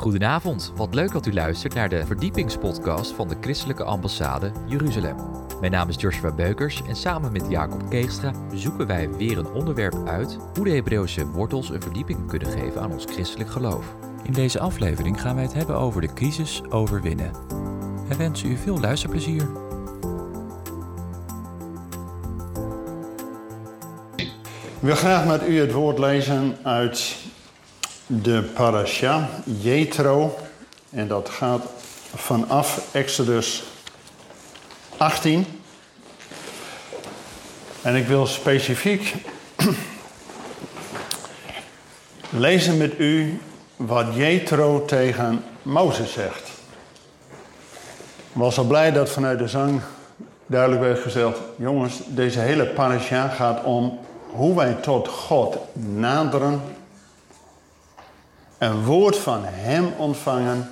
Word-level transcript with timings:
Goedenavond, 0.00 0.72
wat 0.76 0.94
leuk 0.94 1.12
dat 1.12 1.26
u 1.26 1.32
luistert 1.32 1.74
naar 1.74 1.88
de 1.88 2.06
verdiepingspodcast 2.06 3.12
van 3.12 3.28
de 3.28 3.36
Christelijke 3.40 3.84
Ambassade 3.84 4.52
Jeruzalem. 4.66 5.16
Mijn 5.60 5.72
naam 5.72 5.88
is 5.88 6.00
Joshua 6.00 6.32
Beukers 6.32 6.82
en 6.88 6.96
samen 6.96 7.32
met 7.32 7.46
Jacob 7.48 7.90
Keegstra 7.90 8.32
zoeken 8.54 8.86
wij 8.86 9.10
weer 9.10 9.38
een 9.38 9.52
onderwerp 9.52 10.08
uit 10.08 10.38
hoe 10.54 10.64
de 10.64 10.70
Hebreeuwse 10.70 11.26
wortels 11.26 11.70
een 11.70 11.82
verdieping 11.82 12.28
kunnen 12.28 12.48
geven 12.48 12.80
aan 12.80 12.92
ons 12.92 13.04
christelijk 13.04 13.50
geloof. 13.50 13.94
In 14.22 14.32
deze 14.32 14.60
aflevering 14.60 15.20
gaan 15.20 15.34
wij 15.34 15.44
het 15.44 15.54
hebben 15.54 15.76
over 15.76 16.00
de 16.00 16.12
crisis 16.12 16.62
overwinnen. 16.70 17.32
Wij 18.08 18.16
wensen 18.16 18.50
u 18.50 18.56
veel 18.56 18.80
luisterplezier. 18.80 19.48
Ik 24.16 24.86
wil 24.86 24.96
graag 24.96 25.26
met 25.26 25.48
u 25.48 25.58
het 25.58 25.72
woord 25.72 25.98
lezen 25.98 26.56
uit 26.62 27.28
de 28.12 28.42
parasha 28.54 29.28
Jethro. 29.44 30.38
En 30.90 31.08
dat 31.08 31.28
gaat 31.28 31.62
vanaf 32.14 32.88
Exodus 32.92 33.62
18. 34.96 35.46
En 37.82 37.96
ik 37.96 38.06
wil 38.06 38.26
specifiek 38.26 39.14
lezen 42.30 42.76
met 42.76 42.98
u 42.98 43.40
wat 43.76 44.06
Jethro 44.14 44.84
tegen 44.84 45.44
Mozes 45.62 46.12
zegt. 46.12 46.48
Ik 48.32 48.36
was 48.36 48.58
al 48.58 48.64
blij 48.64 48.92
dat 48.92 49.10
vanuit 49.10 49.38
de 49.38 49.48
zang 49.48 49.80
duidelijk 50.46 50.82
werd 50.82 50.98
gezegd: 50.98 51.38
jongens, 51.56 52.00
deze 52.06 52.40
hele 52.40 52.66
parasha 52.66 53.28
gaat 53.28 53.64
om 53.64 53.98
hoe 54.30 54.56
wij 54.56 54.72
tot 54.74 55.08
God 55.08 55.56
naderen, 55.72 56.62
een 58.60 58.84
woord 58.84 59.16
van 59.16 59.44
Hem 59.44 59.92
ontvangen 59.96 60.70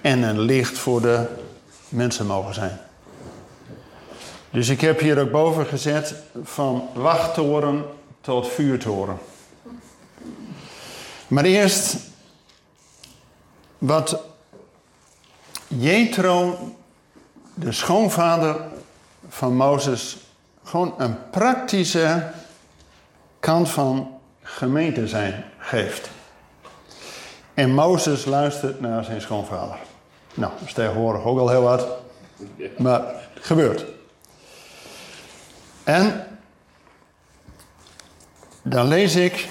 en 0.00 0.22
een 0.22 0.40
licht 0.40 0.78
voor 0.78 1.00
de 1.00 1.26
mensen 1.88 2.26
mogen 2.26 2.54
zijn. 2.54 2.80
Dus 4.50 4.68
ik 4.68 4.80
heb 4.80 5.00
hier 5.00 5.20
ook 5.20 5.30
boven 5.30 5.66
gezet 5.66 6.14
van 6.42 6.88
wachttoren 6.94 7.84
tot 8.20 8.48
vuurtoren. 8.48 9.18
Maar 11.28 11.44
eerst 11.44 11.96
wat 13.78 14.20
Jethro, 15.68 16.58
de 17.54 17.72
schoonvader 17.72 18.60
van 19.28 19.56
Mozes, 19.56 20.16
gewoon 20.64 20.94
een 20.98 21.30
praktische 21.30 22.30
kant 23.40 23.68
van 23.68 24.18
gemeente 24.42 25.08
zijn 25.08 25.44
geeft. 25.66 26.10
En 27.54 27.74
Mozes 27.74 28.24
luistert 28.24 28.80
naar 28.80 29.04
zijn 29.04 29.20
schoonvader. 29.20 29.76
Nou, 30.34 30.52
dat 30.58 30.68
is 30.68 30.72
tegenwoordig 30.72 31.24
ook 31.24 31.38
al 31.38 31.48
heel 31.48 31.62
wat. 31.62 31.88
Maar 32.78 33.00
het 33.34 33.44
gebeurt. 33.44 33.84
En 35.84 36.26
dan 38.62 38.88
lees 38.88 39.14
ik 39.14 39.48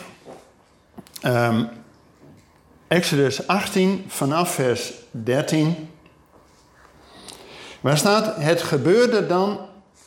um, 1.23 1.69
Exodus 2.87 3.47
18 3.47 4.05
vanaf 4.07 4.53
vers 4.53 4.93
13. 5.11 5.89
Waar 7.81 7.97
staat: 7.97 8.35
Het 8.35 8.61
gebeurde 8.61 9.27
dan 9.27 9.59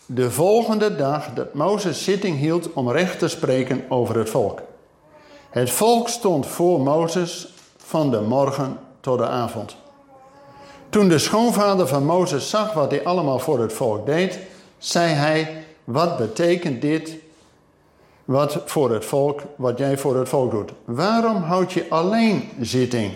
de 0.06 0.30
volgende 0.30 0.96
dag 0.96 1.32
dat 1.34 1.54
Mozes 1.54 2.04
zitting 2.04 2.38
hield 2.38 2.72
om 2.72 2.90
recht 2.90 3.18
te 3.18 3.28
spreken 3.28 3.84
over 3.88 4.16
het 4.18 4.30
volk. 4.30 4.67
Het 5.50 5.70
volk 5.70 6.08
stond 6.08 6.46
voor 6.46 6.80
Mozes 6.80 7.52
van 7.76 8.10
de 8.10 8.20
morgen 8.20 8.78
tot 9.00 9.18
de 9.18 9.26
avond. 9.26 9.76
Toen 10.88 11.08
de 11.08 11.18
schoonvader 11.18 11.86
van 11.86 12.04
Mozes 12.04 12.50
zag 12.50 12.72
wat 12.72 12.90
hij 12.90 13.04
allemaal 13.04 13.38
voor 13.38 13.60
het 13.60 13.72
volk 13.72 14.06
deed, 14.06 14.38
zei 14.78 15.12
hij: 15.12 15.64
Wat 15.84 16.16
betekent 16.16 16.82
dit? 16.82 17.16
Wat 18.24 18.62
voor 18.64 18.90
het 18.90 19.04
volk, 19.04 19.42
wat 19.56 19.78
jij 19.78 19.98
voor 19.98 20.16
het 20.16 20.28
volk 20.28 20.50
doet? 20.50 20.72
Waarom 20.84 21.42
houd 21.42 21.72
je 21.72 21.86
alleen 21.88 22.50
zitting? 22.60 23.12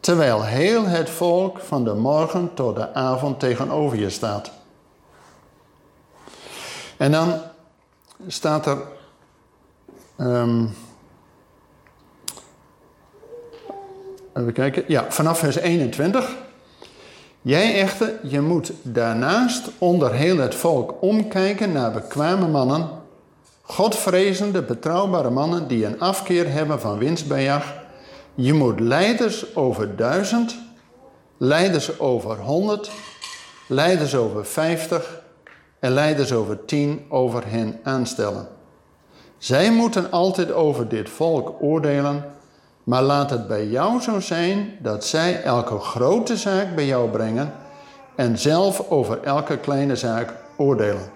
Terwijl 0.00 0.42
heel 0.42 0.84
het 0.84 1.10
volk 1.10 1.58
van 1.58 1.84
de 1.84 1.94
morgen 1.94 2.54
tot 2.54 2.76
de 2.76 2.94
avond 2.94 3.40
tegenover 3.40 3.98
je 3.98 4.10
staat. 4.10 4.50
En 6.96 7.12
dan 7.12 7.40
staat 8.26 8.66
er. 8.66 8.78
Um, 10.16 10.74
even 14.34 14.52
kijken. 14.52 14.84
Ja, 14.86 15.04
vanaf 15.08 15.38
vers 15.38 15.56
21. 15.56 16.36
Jij 17.42 17.80
echter, 17.80 18.12
je 18.22 18.40
moet 18.40 18.72
daarnaast 18.82 19.70
onder 19.78 20.12
heel 20.12 20.36
het 20.36 20.54
volk 20.54 20.94
omkijken 21.00 21.72
naar 21.72 21.92
bekwame 21.92 22.48
mannen, 22.48 22.88
godvrezende, 23.62 24.62
betrouwbare 24.62 25.30
mannen 25.30 25.68
die 25.68 25.86
een 25.86 26.00
afkeer 26.00 26.52
hebben 26.52 26.80
van 26.80 26.98
winstbejag. 26.98 27.74
Je 28.34 28.52
moet 28.52 28.80
leiders 28.80 29.56
over 29.56 29.96
duizend, 29.96 30.56
leiders 31.36 31.98
over 31.98 32.36
honderd, 32.36 32.90
leiders 33.66 34.14
over 34.14 34.46
vijftig 34.46 35.22
en 35.78 35.90
leiders 35.90 36.32
over 36.32 36.64
tien 36.64 37.04
over 37.08 37.42
hen 37.46 37.80
aanstellen. 37.82 38.48
Zij 39.38 39.70
moeten 39.70 40.10
altijd 40.10 40.52
over 40.52 40.88
dit 40.88 41.08
volk 41.10 41.54
oordelen, 41.60 42.33
maar 42.84 43.02
laat 43.02 43.30
het 43.30 43.48
bij 43.48 43.66
jou 43.66 44.00
zo 44.00 44.20
zijn 44.20 44.76
dat 44.78 45.04
zij 45.04 45.42
elke 45.42 45.78
grote 45.78 46.36
zaak 46.36 46.74
bij 46.74 46.86
jou 46.86 47.10
brengen 47.10 47.52
en 48.14 48.38
zelf 48.38 48.90
over 48.90 49.22
elke 49.22 49.58
kleine 49.58 49.96
zaak 49.96 50.34
oordelen. 50.56 51.12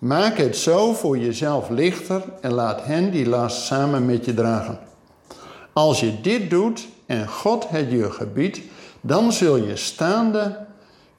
Maak 0.00 0.36
het 0.36 0.56
zo 0.56 0.92
voor 0.92 1.18
jezelf 1.18 1.68
lichter 1.68 2.22
en 2.40 2.52
laat 2.52 2.84
hen 2.84 3.10
die 3.10 3.28
last 3.28 3.62
samen 3.62 4.06
met 4.06 4.24
je 4.24 4.34
dragen. 4.34 4.78
Als 5.72 6.00
je 6.00 6.20
dit 6.20 6.50
doet 6.50 6.88
en 7.06 7.28
God 7.28 7.68
het 7.68 7.90
je 7.90 8.10
gebiedt, 8.10 8.60
dan 9.00 9.32
zul 9.32 9.56
je 9.56 9.76
staande 9.76 10.66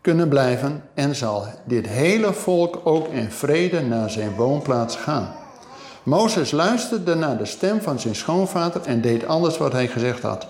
kunnen 0.02 0.30
blijven 0.30 0.84
en 0.94 1.16
zal 1.16 1.46
dit 1.66 1.88
hele 1.88 2.34
volk 2.34 2.82
ook 2.84 3.08
in 3.08 3.32
vrede 3.32 3.82
naar 3.82 4.09
zijn 4.09 4.36
woonplaats 4.36 4.96
gaan. 4.96 5.43
Mozes 6.03 6.52
luisterde 6.52 7.16
naar 7.16 7.38
de 7.38 7.46
stem 7.46 7.81
van 7.81 8.00
zijn 8.00 8.16
schoonvader 8.16 8.81
en 8.86 9.02
deed 9.02 9.28
alles 9.28 9.58
wat 9.58 9.72
hij 9.72 9.88
gezegd 9.88 10.22
had. 10.22 10.47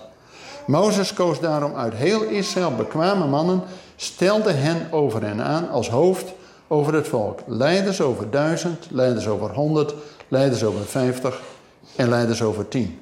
Mozes 0.66 1.12
koos 1.12 1.40
daarom 1.40 1.74
uit 1.74 1.94
heel 1.94 2.22
Israël 2.22 2.74
bekwame 2.74 3.26
mannen, 3.26 3.62
stelde 3.96 4.52
hen 4.52 4.86
over 4.90 5.22
hen 5.22 5.40
aan 5.40 5.70
als 5.70 5.88
hoofd 5.88 6.32
over 6.68 6.94
het 6.94 7.08
volk. 7.08 7.38
Leiders 7.46 8.00
over 8.00 8.30
duizend, 8.30 8.86
leiders 8.90 9.26
over 9.26 9.50
honderd, 9.50 9.94
leiders 10.28 10.64
over 10.64 10.84
vijftig 10.84 11.40
en 11.96 12.08
leiders 12.08 12.42
over 12.42 12.68
tien. 12.68 12.98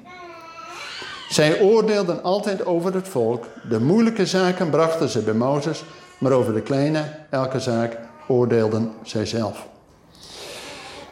Zij 1.29 1.61
oordeelden 1.61 2.23
altijd 2.23 2.65
over 2.65 2.93
het 2.93 3.07
volk. 3.07 3.45
De 3.69 3.79
moeilijke 3.79 4.25
zaken 4.25 4.69
brachten 4.69 5.09
ze 5.09 5.19
bij 5.19 5.33
Mozes 5.33 5.83
maar 6.23 6.31
over 6.31 6.53
de 6.53 6.61
kleine, 6.61 7.03
elke 7.29 7.59
zaak, 7.59 7.97
oordeelden 8.27 8.93
zij 9.03 9.25
zelf. 9.25 9.67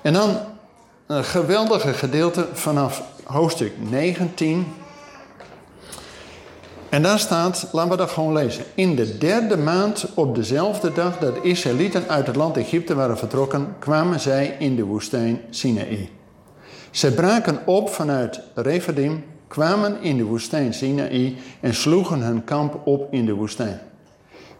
En 0.01 0.13
dan 0.13 0.37
een 1.11 1.23
geweldige 1.23 1.93
gedeelte 1.93 2.47
vanaf 2.53 3.03
hoofdstuk 3.23 3.73
19. 3.89 4.67
En 6.89 7.03
daar 7.03 7.19
staat, 7.19 7.67
laten 7.71 7.91
we 7.91 7.97
dat 7.97 8.09
gewoon 8.09 8.33
lezen. 8.33 8.63
In 8.75 8.95
de 8.95 9.17
derde 9.17 9.57
maand, 9.57 10.05
op 10.13 10.35
dezelfde 10.35 10.93
dag 10.93 11.17
dat 11.17 11.35
de 11.35 11.41
Israëlieten 11.41 12.07
uit 12.07 12.27
het 12.27 12.35
land 12.35 12.57
Egypte 12.57 12.95
waren 12.95 13.17
vertrokken, 13.17 13.75
kwamen 13.79 14.19
zij 14.19 14.55
in 14.59 14.75
de 14.75 14.83
woestijn 14.83 15.41
Sinaï. 15.49 16.09
Ze 16.91 17.13
braken 17.13 17.59
op 17.65 17.89
vanuit 17.89 18.41
Rephidim, 18.55 19.23
kwamen 19.47 20.01
in 20.01 20.17
de 20.17 20.23
woestijn 20.23 20.73
Sinaï 20.73 21.37
en 21.59 21.73
sloegen 21.73 22.21
hun 22.21 22.43
kamp 22.43 22.87
op 22.87 23.13
in 23.13 23.25
de 23.25 23.33
woestijn. 23.33 23.81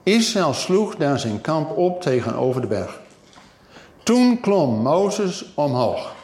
Israël 0.03 0.53
sloeg 0.53 0.95
daar 0.95 1.19
zijn 1.19 1.41
kamp 1.41 1.77
op 1.77 2.01
tegenover 2.01 2.61
de 2.61 2.67
berg. 2.67 2.99
Toen 4.03 4.39
klom 4.39 4.81
Mozes 4.81 5.51
omhoog. 5.55 6.19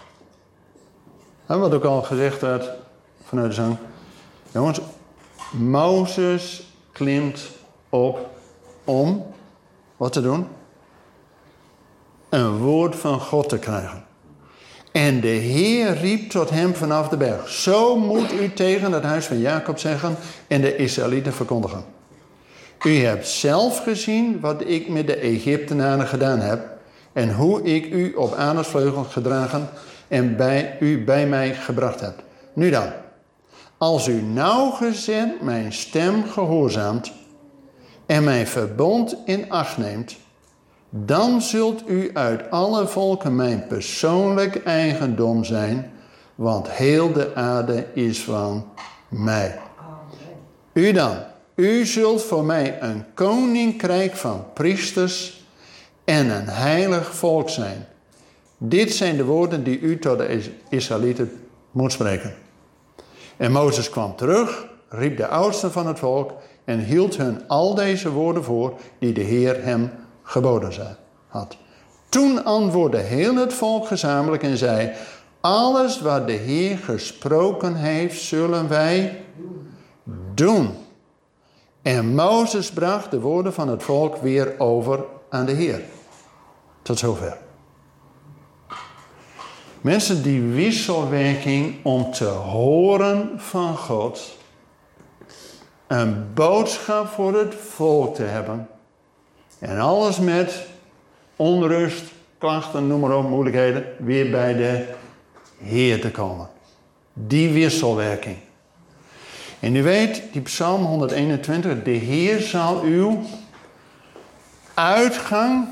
Wat 1.48 1.74
ook 1.74 1.84
al 1.84 2.02
gezegd 2.02 2.42
werd 2.42 2.70
vanuit 3.24 3.48
de 3.48 3.56
zang. 3.56 3.78
Jongens, 4.52 4.80
Mozes 5.52 6.68
klimt 6.92 7.42
op 7.90 8.30
om 8.84 9.26
wat 9.98 10.14
te 10.14 10.22
doen? 10.22 10.48
Een 12.30 12.58
woord 12.58 12.96
van 12.96 13.20
God 13.20 13.50
te 13.50 13.58
krijgen. 13.58 14.06
En 14.92 15.20
de 15.20 15.28
Heer 15.28 15.98
riep 15.98 16.30
tot 16.30 16.50
hem 16.50 16.76
vanaf 16.76 17.08
de 17.10 17.18
berg. 17.18 17.50
Zo 17.50 17.98
moet 17.98 18.32
u 18.32 18.54
tegen 18.54 18.92
het 18.92 19.04
huis 19.04 19.26
van 19.26 19.40
Jacob 19.40 19.78
zeggen 19.78 20.16
en 20.48 20.62
de 20.62 20.76
Israëlieten 20.76 21.34
verkondigen. 21.34 21.86
U 22.84 22.98
hebt 22.98 23.28
zelf 23.28 23.84
gezien 23.84 24.40
wat 24.40 24.62
ik 24.66 24.90
met 24.90 25.08
de 25.08 25.16
Egyptenaren 25.16 26.08
gedaan 26.08 26.40
heb 26.40 26.68
en 27.14 27.34
hoe 27.34 27.62
ik 27.62 27.86
u 27.86 28.14
op 28.14 28.34
adersvleugel 28.34 29.04
gedragen 29.04 29.70
en 30.08 30.36
bij 30.36 30.78
u 30.80 31.04
bij 31.04 31.28
mij 31.28 31.56
gebracht 31.56 32.00
heb. 32.00 32.24
Nu 32.54 32.70
dan, 32.70 32.88
Als 33.78 34.08
u 34.08 34.22
nauwgezet 34.22 35.42
mijn 35.42 35.74
stem 35.74 36.24
gehoorzaamt 36.24 37.12
en 38.06 38.24
mijn 38.24 38.48
verbond 38.48 39.18
in 39.26 39.50
acht 39.50 39.78
neemt, 39.78 40.16
dan 40.90 41.42
zult 41.42 41.90
u 41.90 42.10
uit 42.14 42.52
alle 42.52 42.88
volken 42.88 43.36
mijn 43.36 43.68
persoonlijk 43.68 44.64
eigendom 44.64 45.44
zijn, 45.44 45.92
want 46.36 46.70
heel 46.70 47.14
de 47.14 47.36
aarde 47.36 47.86
is 47.94 48.24
van 48.24 48.66
mij. 49.08 49.60
U 50.74 50.92
dan, 50.92 51.18
u 51.56 51.86
zult 51.86 52.24
voor 52.24 52.46
mij 52.46 52.82
een 52.82 53.06
koninkrijk 53.14 54.16
van 54.16 54.46
priesters 54.54 55.46
en 56.04 56.30
een 56.30 56.48
heilig 56.48 57.16
volk 57.16 57.50
zijn. 57.50 57.88
Dit 58.58 58.94
zijn 58.94 59.18
de 59.18 59.26
woorden 59.26 59.64
die 59.64 59.80
u 59.80 60.00
tot 60.00 60.18
de 60.18 60.42
Israëlieten 60.70 61.32
moet 61.72 61.92
spreken. 61.92 62.36
En 63.38 63.52
Mozes 63.52 63.90
kwam 63.90 64.16
terug, 64.16 64.68
riep 64.90 65.18
de 65.18 65.28
oudsten 65.28 65.72
van 65.72 65.88
het 65.88 66.00
volk 66.00 66.32
en 66.66 66.80
hield 66.80 67.18
hun 67.18 67.48
al 67.48 67.76
deze 67.76 68.12
woorden 68.12 68.44
voor 68.44 68.74
die 69.00 69.14
de 69.14 69.22
Heer 69.22 69.64
hem 69.64 69.92
geboden 70.24 70.98
had. 71.28 71.58
Toen 72.10 72.44
antwoordde 72.44 72.98
heel 72.98 73.36
het 73.36 73.54
volk 73.54 73.88
gezamenlijk 73.88 74.44
en 74.44 74.58
zei: 74.58 74.92
Alles 75.42 76.02
wat 76.02 76.28
de 76.28 76.34
Heer 76.34 76.78
gesproken 76.78 77.76
heeft, 77.76 78.22
zullen 78.22 78.70
wij 78.70 79.22
doen. 80.34 80.70
En 81.82 82.16
Mozes 82.16 82.72
bracht 82.72 83.12
de 83.12 83.20
woorden 83.20 83.54
van 83.54 83.68
het 83.68 83.84
volk 83.84 84.16
weer 84.16 84.60
over 84.60 85.04
aan 85.30 85.46
de 85.46 85.52
Heer. 85.52 85.82
Tot 86.82 87.00
zover. 87.00 87.47
Mensen, 89.88 90.24
die 90.24 90.42
wisselwerking 90.42 91.76
om 91.82 92.12
te 92.12 92.26
horen 92.26 93.32
van 93.38 93.78
God, 93.78 94.38
een 95.88 96.34
boodschap 96.34 97.08
voor 97.08 97.40
het 97.40 97.56
volk 97.56 98.16
te 98.16 98.24
hebben 98.24 98.68
en 99.60 99.80
alles 99.80 100.20
met 100.20 100.68
onrust, 101.36 102.04
klachten, 102.38 102.88
noem 102.88 103.00
maar 103.00 103.18
op, 103.18 103.30
moeilijkheden, 103.30 103.86
weer 104.00 104.32
bij 104.32 104.54
de 104.54 104.86
Heer 105.58 106.02
te 106.02 106.12
komen. 106.12 106.50
Die 107.14 107.50
wisselwerking. 107.50 108.38
En 109.60 109.76
u 109.76 109.84
weet, 109.84 110.24
die 110.32 110.42
Psalm 110.42 110.84
121, 110.84 111.84
de 111.84 111.92
Heer 111.92 112.40
zal 112.40 112.82
uw 112.82 113.22
uitgang 114.74 115.68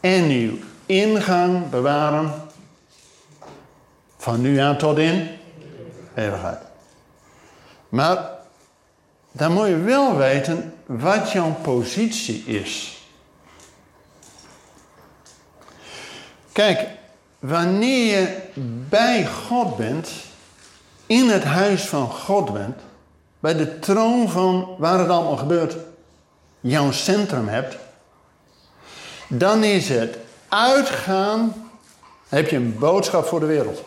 en 0.00 0.24
uw 0.30 0.58
ingang 0.86 1.70
bewaren 1.70 2.32
van 4.16 4.40
nu 4.40 4.58
aan 4.58 4.78
tot 4.78 4.98
in 4.98 5.28
eeuwigheid. 6.14 6.58
Maar 7.88 8.30
dan 9.32 9.52
moet 9.52 9.66
je 9.66 9.78
wel 9.78 10.16
weten 10.16 10.74
wat 10.86 11.32
jouw 11.32 11.54
positie 11.62 12.44
is. 12.44 13.00
Kijk, 16.52 16.88
wanneer 17.38 18.18
je 18.18 18.38
bij 18.88 19.26
God 19.26 19.76
bent, 19.76 20.10
in 21.06 21.28
het 21.28 21.44
huis 21.44 21.82
van 21.82 22.10
God 22.10 22.52
bent, 22.52 22.76
bij 23.40 23.54
de 23.54 23.78
troon 23.78 24.28
van 24.28 24.74
waar 24.78 24.98
het 24.98 25.08
allemaal 25.08 25.36
gebeurt, 25.36 25.76
jouw 26.60 26.90
centrum 26.90 27.48
hebt, 27.48 27.76
dan 29.28 29.64
is 29.64 29.88
het 29.88 30.18
uitgaan, 30.48 31.70
heb 32.28 32.48
je 32.48 32.56
een 32.56 32.78
boodschap 32.78 33.26
voor 33.26 33.40
de 33.40 33.46
wereld. 33.46 33.82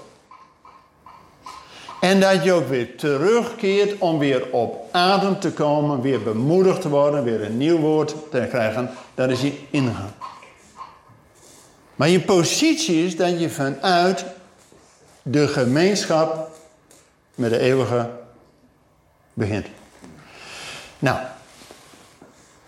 En 2.00 2.19
dat 2.19 2.44
je 2.44 2.53
ook 2.53 2.67
weer 2.67 2.97
terugkeert 2.97 4.00
om 4.00 4.19
weer 4.19 4.51
op 4.51 4.88
adem 4.91 5.39
te 5.39 5.51
komen, 5.51 6.01
weer 6.01 6.23
bemoedigd 6.23 6.81
te 6.81 6.89
worden, 6.89 7.23
weer 7.23 7.44
een 7.44 7.57
nieuw 7.57 7.77
woord 7.77 8.15
te 8.31 8.47
krijgen. 8.50 8.89
Dat 9.15 9.29
is 9.29 9.41
je 9.41 9.59
ingaan. 9.69 10.13
Maar 11.95 12.09
je 12.09 12.21
positie 12.21 13.06
is 13.06 13.15
dat 13.15 13.39
je 13.39 13.50
vanuit 13.50 14.25
de 15.21 15.47
gemeenschap 15.47 16.50
met 17.35 17.50
de 17.50 17.59
eeuwige 17.59 18.09
begint. 19.33 19.67
Nou, 21.00 21.17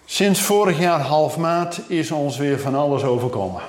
sinds 0.06 0.42
vorig 0.42 0.80
jaar 0.80 1.00
half 1.00 1.38
maart 1.38 1.82
is 1.88 2.12
ons 2.12 2.38
weer 2.38 2.60
van 2.60 2.76
alles 2.76 3.04
overkomen. 3.04 3.62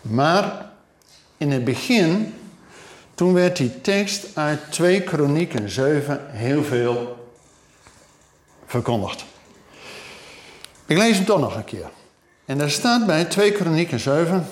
Maar 0.00 0.70
in 1.36 1.50
het 1.50 1.64
begin, 1.64 2.34
toen 3.14 3.32
werd 3.32 3.56
die 3.56 3.80
tekst 3.80 4.26
uit 4.34 4.60
2 4.70 5.02
Kronieken 5.02 5.70
7 5.70 6.20
heel 6.30 6.64
veel 6.64 7.26
verkondigd. 8.66 9.24
Ik 10.86 10.96
lees 10.96 11.16
hem 11.16 11.24
toch 11.24 11.40
nog 11.40 11.56
een 11.56 11.64
keer. 11.64 11.90
En 12.44 12.58
daar 12.58 12.70
staat 12.70 13.06
bij 13.06 13.24
2 13.24 13.52
Kronieken 13.52 14.00
7. 14.00 14.46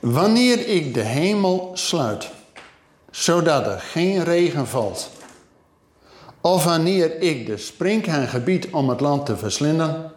Wanneer 0.00 0.68
ik 0.68 0.94
de 0.94 1.02
hemel 1.02 1.70
sluit, 1.74 2.30
zodat 3.10 3.66
er 3.66 3.80
geen 3.80 4.24
regen 4.24 4.66
valt, 4.66 5.10
of 6.40 6.64
wanneer 6.64 7.20
ik 7.20 7.46
de 7.46 7.56
springhaan 7.56 8.28
gebied 8.28 8.70
om 8.70 8.88
het 8.88 9.00
land 9.00 9.26
te 9.26 9.36
verslinden, 9.36 10.12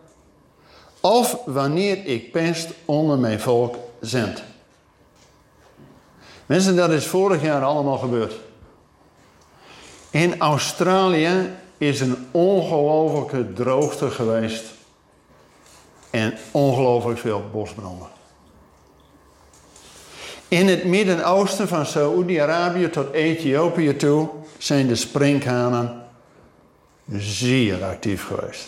of 1.06 1.38
wanneer 1.46 2.06
ik 2.06 2.32
pest 2.32 2.70
onder 2.86 3.18
mijn 3.18 3.40
volk 3.40 3.76
zend. 4.02 4.44
Mensen, 6.46 6.76
dat 6.76 6.92
is 6.92 7.06
vorig 7.06 7.42
jaar 7.42 7.64
allemaal 7.64 7.98
gebeurd. 7.98 8.34
In 10.10 10.40
Australië 10.40 11.50
is 11.78 12.00
een 12.00 12.28
ongelofelijke 12.32 13.54
droogte 13.54 14.10
geweest 14.10 14.64
en 16.10 16.34
ongelooflijk 16.52 17.20
veel 17.20 17.44
bosbranden. 17.52 18.08
In 20.48 20.68
het 20.68 20.84
Midden-Oosten 20.84 21.68
van 21.68 21.86
Saoedi-Arabië 21.86 22.90
tot 22.90 23.12
Ethiopië 23.12 23.96
toe 23.96 24.30
zijn 24.58 24.88
de 24.88 24.96
sprinkhanen 24.96 26.04
zeer 27.18 27.84
actief 27.84 28.26
geweest. 28.26 28.68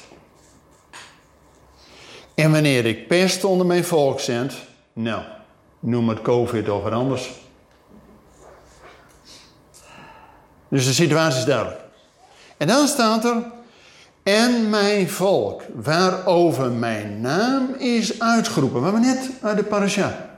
En 2.36 2.52
wanneer 2.52 2.86
ik 2.86 3.08
pest 3.08 3.44
onder 3.44 3.66
mijn 3.66 3.86
volk 3.86 4.20
zend, 4.20 4.54
nou, 4.94 5.24
noem 5.80 6.10
het 6.10 6.22
COVID 6.22 6.70
of 6.70 6.84
wat 6.84 6.92
anders. 6.92 7.32
Dus 10.68 10.86
de 10.86 10.94
situatie 10.94 11.40
is 11.40 11.46
duidelijk. 11.46 11.80
En 12.58 12.68
dan 12.68 12.88
staat 12.88 13.26
er, 13.26 13.44
en 14.24 14.70
mijn 14.70 15.10
volk, 15.10 15.62
waarover 15.74 16.72
mijn 16.72 17.22
naam 17.22 17.74
is 17.78 18.20
uitgeroepen. 18.20 18.80
We 18.80 18.84
hebben 18.84 19.02
net 19.02 19.30
uit 19.42 19.58
de 19.58 19.64
parasha. 19.64 20.38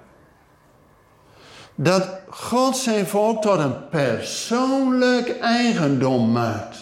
Dat 1.75 2.09
God 2.29 2.77
zijn 2.77 3.07
volk 3.07 3.41
tot 3.41 3.59
een 3.59 3.89
persoonlijk 3.89 5.39
eigendom 5.39 6.31
maakt. 6.31 6.77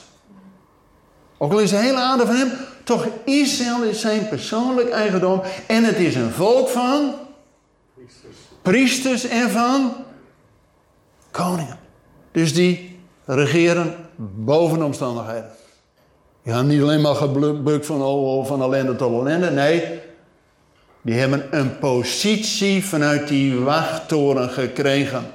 Ook 1.38 1.52
al 1.52 1.60
is 1.60 1.70
de 1.70 1.76
hele 1.76 2.00
aarde 2.00 2.26
van 2.26 2.36
hem, 2.36 2.52
toch 2.86 3.08
Israël 3.24 3.84
is 3.84 4.02
zijn 4.02 4.28
persoonlijk 4.28 4.90
eigendom. 4.90 5.42
En 5.68 5.84
het 5.84 5.98
is 5.98 6.16
een 6.16 6.32
volk 6.32 6.70
van 6.70 7.14
priesters, 8.62 9.28
en 9.28 9.50
van 9.50 9.94
koningen. 11.32 11.78
Dus 12.32 12.54
die 12.54 13.00
regeren 13.26 13.96
boven 14.36 14.80
de 14.80 14.86
omstandigheden. 14.86 15.50
Gaan 16.46 16.68
niet 16.68 16.82
alleen 16.82 17.02
maar 17.02 17.16
gebukt 17.16 17.86
van, 17.86 18.02
oh, 18.02 18.38
oh, 18.38 18.46
van 18.46 18.62
ellende 18.62 18.96
tot 18.96 19.12
ellende. 19.12 19.52
Nee, 19.52 20.00
die 21.02 21.16
hebben 21.16 21.48
een 21.52 21.80
positie 21.80 22.86
vanuit 22.86 23.28
die 23.28 23.60
wachttoren 23.60 24.50
gekregen. 24.50 25.26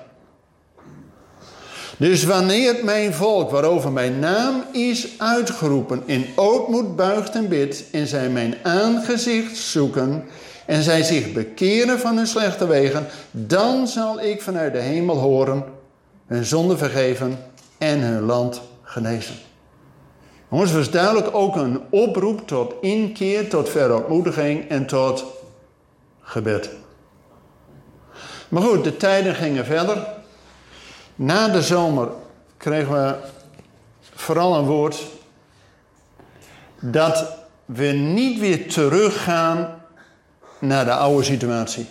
Dus 2.00 2.25
wanneer 2.25 2.85
mijn 2.85 3.14
volk, 3.14 3.50
waarover 3.50 3.92
mijn 3.92 4.19
naam 4.19 4.64
is 4.73 5.09
uitgeroepen, 5.19 6.02
in 6.04 6.26
ootmoed 6.37 6.97
buigt 6.97 7.35
en 7.35 7.49
bidt 7.49 7.90
en 7.90 8.07
zij 8.07 8.28
mijn 8.28 8.54
aangezicht 8.62 9.57
zoeken 9.57 10.25
en 10.66 10.83
zij 10.83 11.02
zich 11.02 11.33
bekeren 11.33 11.99
van 11.99 12.16
hun 12.16 12.26
slechte 12.26 12.66
wegen, 12.66 13.07
dan 13.30 13.88
zal 13.88 14.21
ik 14.21 14.42
vanuit 14.42 14.73
de 14.73 14.78
hemel 14.78 15.16
horen, 15.16 15.64
hun 16.26 16.45
zonde 16.45 16.76
vergeven 16.76 17.38
en 17.78 18.00
hun 18.00 18.23
land 18.23 18.61
genezen. 18.83 19.35
Jongens, 20.50 20.73
was 20.73 20.90
duidelijk 20.90 21.28
ook 21.33 21.57
een 21.57 21.80
oproep 21.90 22.47
tot 22.47 22.75
inkeer, 22.80 23.49
tot 23.49 23.69
verontmoediging 23.69 24.69
en 24.69 24.87
tot 24.87 25.25
gebed. 26.21 26.71
Maar 28.49 28.62
goed, 28.62 28.85
de 28.85 28.97
tijden 28.97 29.35
gingen 29.35 29.64
verder. 29.64 30.19
Na 31.23 31.49
de 31.49 31.62
zomer 31.62 32.09
kregen 32.57 32.93
we 32.93 33.15
vooral 34.15 34.55
een 34.55 34.65
woord 34.65 35.07
dat 36.79 37.33
we 37.65 37.87
niet 37.87 38.39
weer 38.39 38.69
teruggaan 38.69 39.83
naar 40.59 40.85
de 40.85 40.93
oude 40.93 41.25
situatie. 41.25 41.89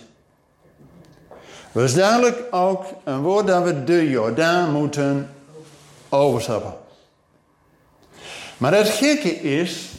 was 1.72 1.94
duidelijk 1.94 2.44
ook 2.52 2.86
een 3.04 3.22
woord 3.22 3.48
dat 3.48 3.64
we 3.64 3.84
de 3.84 4.10
Jordaan 4.10 4.72
moeten 4.72 5.30
overstappen. 6.10 6.74
Maar 8.58 8.74
het 8.74 8.90
gekke 8.90 9.42
is, 9.42 9.90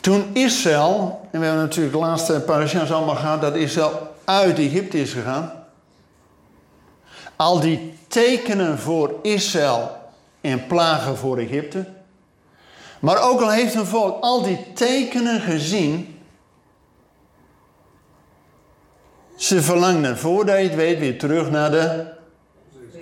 toen 0.00 0.30
Israël, 0.32 1.20
en 1.30 1.40
we 1.40 1.46
hebben 1.46 1.64
natuurlijk 1.64 1.94
de 1.94 2.00
laatste 2.00 2.40
parasha's 2.40 2.90
allemaal 2.90 3.16
gehad, 3.16 3.40
dat 3.40 3.54
Israël 3.54 4.14
uit 4.24 4.58
Egypte 4.58 5.00
is 5.00 5.12
gegaan. 5.12 5.59
Al 7.40 7.60
die 7.60 7.94
tekenen 8.08 8.78
voor 8.78 9.14
Israël 9.22 9.96
en 10.40 10.66
plagen 10.66 11.16
voor 11.16 11.38
Egypte. 11.38 11.86
Maar 12.98 13.22
ook 13.22 13.40
al 13.40 13.50
heeft 13.50 13.74
een 13.74 13.86
volk 13.86 14.22
al 14.22 14.42
die 14.42 14.72
tekenen 14.72 15.40
gezien. 15.40 16.18
Ze 19.36 19.62
verlangden, 19.62 20.18
voordat 20.18 20.56
je 20.56 20.62
het 20.62 20.74
weet, 20.74 20.98
weer 20.98 21.18
terug 21.18 21.50
naar 21.50 21.70
de 21.70 22.06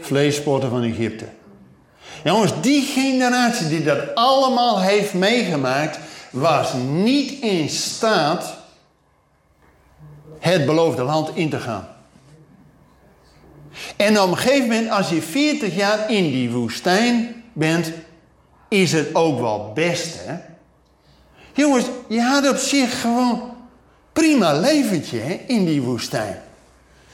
vleespotten 0.00 0.70
van 0.70 0.82
Egypte. 0.82 1.28
Jongens, 2.24 2.60
die 2.60 2.82
generatie 2.82 3.68
die 3.68 3.84
dat 3.84 4.14
allemaal 4.14 4.80
heeft 4.80 5.14
meegemaakt, 5.14 5.98
was 6.30 6.72
niet 6.90 7.40
in 7.40 7.68
staat 7.68 8.56
het 10.38 10.66
beloofde 10.66 11.02
land 11.02 11.30
in 11.34 11.50
te 11.50 11.60
gaan. 11.60 11.96
En 13.96 14.20
op 14.20 14.30
een 14.30 14.36
gegeven 14.36 14.68
moment, 14.68 14.90
als 14.90 15.08
je 15.08 15.22
40 15.22 15.76
jaar 15.76 16.10
in 16.10 16.30
die 16.30 16.50
woestijn 16.50 17.44
bent, 17.52 17.92
is 18.68 18.92
het 18.92 19.14
ook 19.14 19.40
wel 19.40 19.72
best, 19.74 20.14
hè? 20.18 20.36
Jongens, 21.52 21.84
je 22.08 22.20
had 22.20 22.48
op 22.48 22.56
zich 22.56 23.00
gewoon 23.00 23.56
prima 24.12 24.52
leventje 24.52 25.18
hè, 25.18 25.40
in 25.46 25.64
die 25.64 25.82
woestijn. 25.82 26.42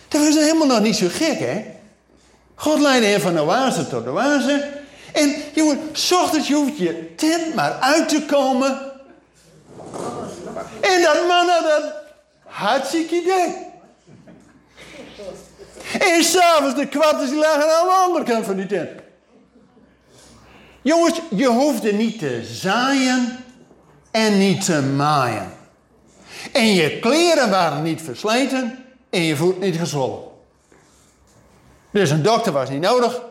Dat 0.09 0.25
was 0.25 0.35
helemaal 0.35 0.67
nog 0.67 0.81
niet 0.81 0.97
zo 0.97 1.07
gek, 1.11 1.39
hè? 1.39 1.65
God 2.55 2.81
leidde 2.81 3.07
je 3.07 3.21
van 3.21 3.35
de 3.35 3.43
oase 3.43 3.89
tot 3.89 4.05
de 4.05 4.11
oase. 4.11 4.69
En 5.13 5.35
jongen, 5.55 5.79
s 5.93 6.13
ochtends 6.13 6.49
je 6.49 6.55
hoeft 6.55 6.79
je 6.79 7.15
tent 7.15 7.55
maar 7.55 7.73
uit 7.73 8.09
te 8.09 8.23
komen. 8.27 8.93
En 10.81 11.03
dat 11.03 11.27
man 11.29 11.49
had 11.49 11.63
dat 11.63 11.93
hartstikke 12.45 13.15
idee. 13.15 13.55
En 15.93 16.25
s'avonds 16.25 16.75
de 16.75 16.89
die 16.89 17.39
lagen 17.39 17.79
aan 17.79 17.87
de 17.87 18.03
andere 18.05 18.25
kant 18.25 18.45
van 18.45 18.57
die 18.57 18.67
tent. 18.67 18.91
Jongens, 20.83 21.21
je 21.31 21.47
hoefde 21.47 21.93
niet 21.93 22.19
te 22.19 22.45
zaaien 22.45 23.45
en 24.11 24.39
niet 24.39 24.65
te 24.65 24.83
maaien. 24.83 25.53
En 26.53 26.67
je 26.67 26.99
kleren 26.99 27.51
waren 27.51 27.83
niet 27.83 28.03
versleten 28.03 28.85
en 29.11 29.23
je 29.23 29.37
voet 29.37 29.61
niet 29.61 29.77
gezwollen. 29.77 30.19
Dus 31.91 32.11
een 32.11 32.23
dokter 32.23 32.53
was 32.53 32.71
niet 32.71 32.81
nodig. 32.81 33.23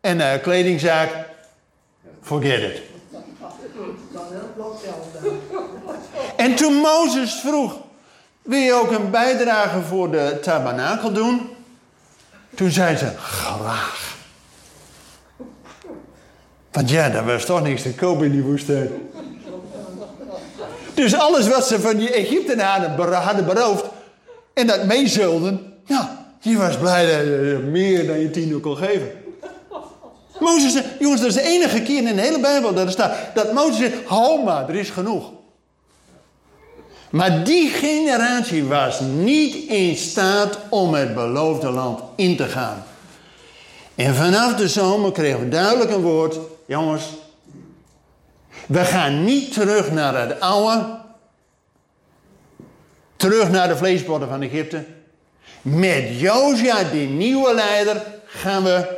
En 0.00 0.20
een 0.20 0.40
kledingzaak, 0.40 1.10
forget 2.22 2.62
it. 2.62 2.82
En 6.36 6.54
toen 6.54 6.74
Mozes 6.74 7.32
vroeg, 7.34 7.76
wil 8.48 8.58
je 8.58 8.74
ook 8.74 8.90
een 8.90 9.10
bijdrage 9.10 9.80
voor 9.80 10.10
de 10.10 10.38
tabernakel 10.42 11.12
doen? 11.12 11.48
Toen 12.54 12.70
zei 12.70 12.96
ze, 12.96 13.06
graag. 13.16 14.16
Want 16.70 16.90
ja, 16.90 17.08
daar 17.08 17.26
was 17.26 17.44
toch 17.44 17.62
niks 17.62 17.82
te 17.82 17.94
kopen 17.94 18.24
in 18.26 18.32
die 18.32 18.42
woestijn. 18.42 18.90
Dus 20.94 21.14
alles 21.14 21.48
wat 21.48 21.66
ze 21.66 21.80
van 21.80 21.96
die 21.96 22.12
Egyptenaren 22.12 23.12
hadden 23.12 23.46
beroofd 23.46 23.84
en 24.54 24.66
dat 24.66 24.84
meezulden, 24.84 25.74
ja, 25.84 26.26
je 26.40 26.56
was 26.56 26.78
blij 26.78 27.06
dat 27.06 27.20
je 27.20 27.68
meer 27.70 28.06
dan 28.06 28.18
je 28.18 28.30
tien 28.30 28.60
kon 28.60 28.76
geven. 28.76 29.10
Mozes 30.38 30.82
jongens, 30.98 31.20
dat 31.20 31.30
is 31.30 31.36
de 31.36 31.42
enige 31.42 31.82
keer 31.82 32.06
in 32.06 32.16
de 32.16 32.22
hele 32.22 32.40
Bijbel 32.40 32.74
dat 32.74 32.86
er 32.86 32.92
staat 32.92 33.16
dat 33.34 33.52
Mozes 33.52 33.76
zegt, 33.76 33.94
hou 34.04 34.44
maar, 34.44 34.68
er 34.68 34.74
is 34.74 34.90
genoeg. 34.90 35.37
Maar 37.10 37.44
die 37.44 37.70
generatie 37.70 38.64
was 38.64 39.00
niet 39.00 39.54
in 39.54 39.96
staat 39.96 40.58
om 40.68 40.94
het 40.94 41.14
beloofde 41.14 41.70
land 41.70 42.00
in 42.16 42.36
te 42.36 42.44
gaan. 42.44 42.84
En 43.94 44.14
vanaf 44.14 44.54
de 44.54 44.68
zomer 44.68 45.12
kregen 45.12 45.40
we 45.40 45.48
duidelijk 45.48 45.90
een 45.90 46.00
woord, 46.00 46.38
jongens, 46.66 47.04
we 48.66 48.84
gaan 48.84 49.24
niet 49.24 49.52
terug 49.52 49.90
naar 49.90 50.20
het 50.20 50.40
oude, 50.40 50.98
terug 53.16 53.50
naar 53.50 53.68
de 53.68 53.76
vleespotten 53.76 54.28
van 54.28 54.42
Egypte. 54.42 54.84
Met 55.62 56.20
Josia, 56.20 56.82
die 56.84 57.08
nieuwe 57.08 57.54
leider, 57.54 58.02
gaan 58.26 58.62
we. 58.62 58.96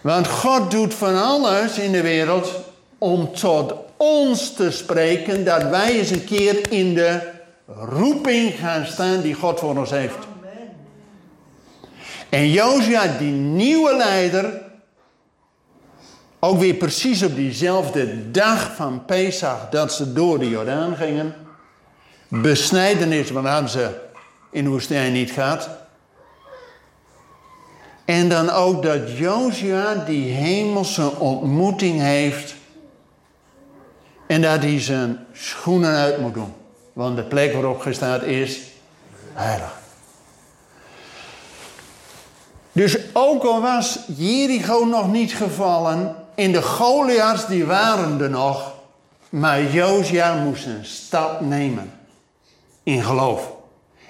Want 0.00 0.28
God 0.28 0.70
doet 0.70 0.94
van 0.94 1.22
alles 1.22 1.78
in 1.78 1.92
de 1.92 2.02
wereld 2.02 2.71
om 3.02 3.32
tot 3.32 3.74
ons 3.96 4.52
te 4.52 4.70
spreken 4.70 5.44
dat 5.44 5.62
wij 5.62 5.98
eens 5.98 6.10
een 6.10 6.24
keer 6.24 6.72
in 6.72 6.94
de 6.94 7.20
roeping 7.66 8.54
gaan 8.54 8.86
staan 8.86 9.20
die 9.20 9.34
God 9.34 9.58
voor 9.58 9.76
ons 9.78 9.90
heeft. 9.90 10.18
En 12.28 12.50
Josia, 12.50 13.06
die 13.18 13.32
nieuwe 13.32 13.96
leider, 13.96 14.62
ook 16.38 16.58
weer 16.58 16.74
precies 16.74 17.22
op 17.22 17.34
diezelfde 17.34 18.30
dag 18.30 18.74
van 18.74 19.04
Pesach 19.04 19.68
dat 19.70 19.92
ze 19.92 20.12
door 20.12 20.38
de 20.38 20.48
Jordaan 20.48 20.96
gingen, 20.96 21.34
besnijdenis, 22.28 23.30
want 23.30 23.46
hadden 23.46 23.70
ze 23.70 23.90
in 24.50 24.64
de 24.64 24.70
woestijn 24.70 25.12
niet 25.12 25.30
gehad. 25.30 25.68
En 28.04 28.28
dan 28.28 28.50
ook 28.50 28.82
dat 28.82 29.16
Josia 29.16 29.94
die 29.94 30.32
hemelse 30.32 31.10
ontmoeting 31.18 32.00
heeft 32.00 32.60
en 34.32 34.42
dat 34.42 34.62
hij 34.62 34.80
zijn 34.80 35.26
schoenen 35.32 35.94
uit 35.94 36.18
moet 36.18 36.34
doen. 36.34 36.54
Want 36.92 37.16
de 37.16 37.22
plek 37.22 37.52
waarop 37.52 37.80
gestaat 37.80 38.22
is 38.22 38.60
heilig. 39.32 39.80
Dus 42.72 42.98
ook 43.12 43.42
al 43.44 43.60
was 43.60 43.98
Jericho 44.16 44.84
nog 44.84 45.12
niet 45.12 45.32
gevallen, 45.34 46.16
in 46.34 46.52
de 46.52 46.62
Goliaths 46.62 47.46
die 47.46 47.64
waren 47.64 48.20
er 48.20 48.30
nog, 48.30 48.74
maar 49.28 49.62
Josia 49.62 50.34
moest 50.34 50.66
een 50.66 50.84
stap 50.84 51.40
nemen 51.40 51.92
in 52.82 53.02
geloof. 53.02 53.52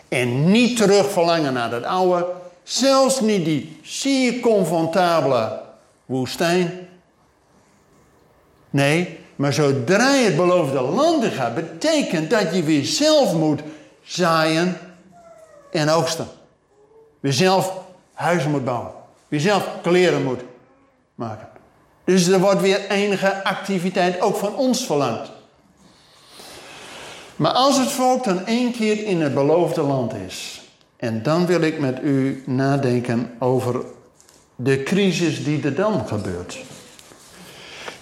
En 0.08 0.50
niet 0.50 0.76
terug 0.76 1.10
verlangen 1.10 1.52
naar 1.52 1.72
het 1.72 1.84
oude, 1.84 2.26
zelfs 2.62 3.20
niet 3.20 3.44
die 3.44 3.78
zeer 3.82 4.40
comfortabele 4.40 5.60
woestijn. 6.06 6.88
Nee, 8.70 9.20
maar 9.36 9.52
zodra 9.52 10.14
je 10.14 10.24
het 10.24 10.36
beloofde 10.36 10.80
land 10.80 11.24
gaat, 11.24 11.54
betekent 11.54 12.30
dat 12.30 12.54
je 12.54 12.62
weer 12.62 12.84
zelf 12.84 13.32
moet 13.32 13.60
zaaien 14.02 14.76
en 15.70 15.88
oogsten. 15.88 16.26
Weer 17.20 17.32
zelf 17.32 17.72
huizen 18.12 18.50
moet 18.50 18.64
bouwen. 18.64 18.92
Weer 19.28 19.40
zelf 19.40 19.68
kleren 19.82 20.22
moet 20.22 20.40
maken. 21.14 21.48
Dus 22.04 22.26
er 22.26 22.40
wordt 22.40 22.60
weer 22.60 22.90
enige 22.90 23.44
activiteit 23.44 24.20
ook 24.20 24.36
van 24.36 24.56
ons 24.56 24.86
verlangd. 24.86 25.30
Maar 27.36 27.52
als 27.52 27.78
het 27.78 27.90
volk 27.90 28.24
dan 28.24 28.46
één 28.46 28.72
keer 28.72 29.04
in 29.04 29.20
het 29.20 29.34
beloofde 29.34 29.82
land 29.82 30.14
is, 30.14 30.62
en 30.96 31.22
dan 31.22 31.46
wil 31.46 31.60
ik 31.60 31.78
met 31.78 32.02
u 32.02 32.42
nadenken 32.46 33.34
over 33.38 33.84
de 34.56 34.82
crisis 34.82 35.44
die 35.44 35.62
er 35.62 35.74
dan 35.74 36.06
gebeurt. 36.06 36.58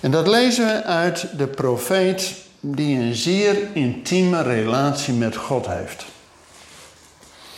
En 0.01 0.11
dat 0.11 0.27
lezen 0.27 0.67
we 0.67 0.85
uit 0.85 1.27
de 1.37 1.47
profeet 1.47 2.35
die 2.61 2.99
een 2.99 3.15
zeer 3.15 3.57
intieme 3.73 4.43
relatie 4.43 5.15
met 5.15 5.37
God 5.37 5.67
heeft. 5.67 6.05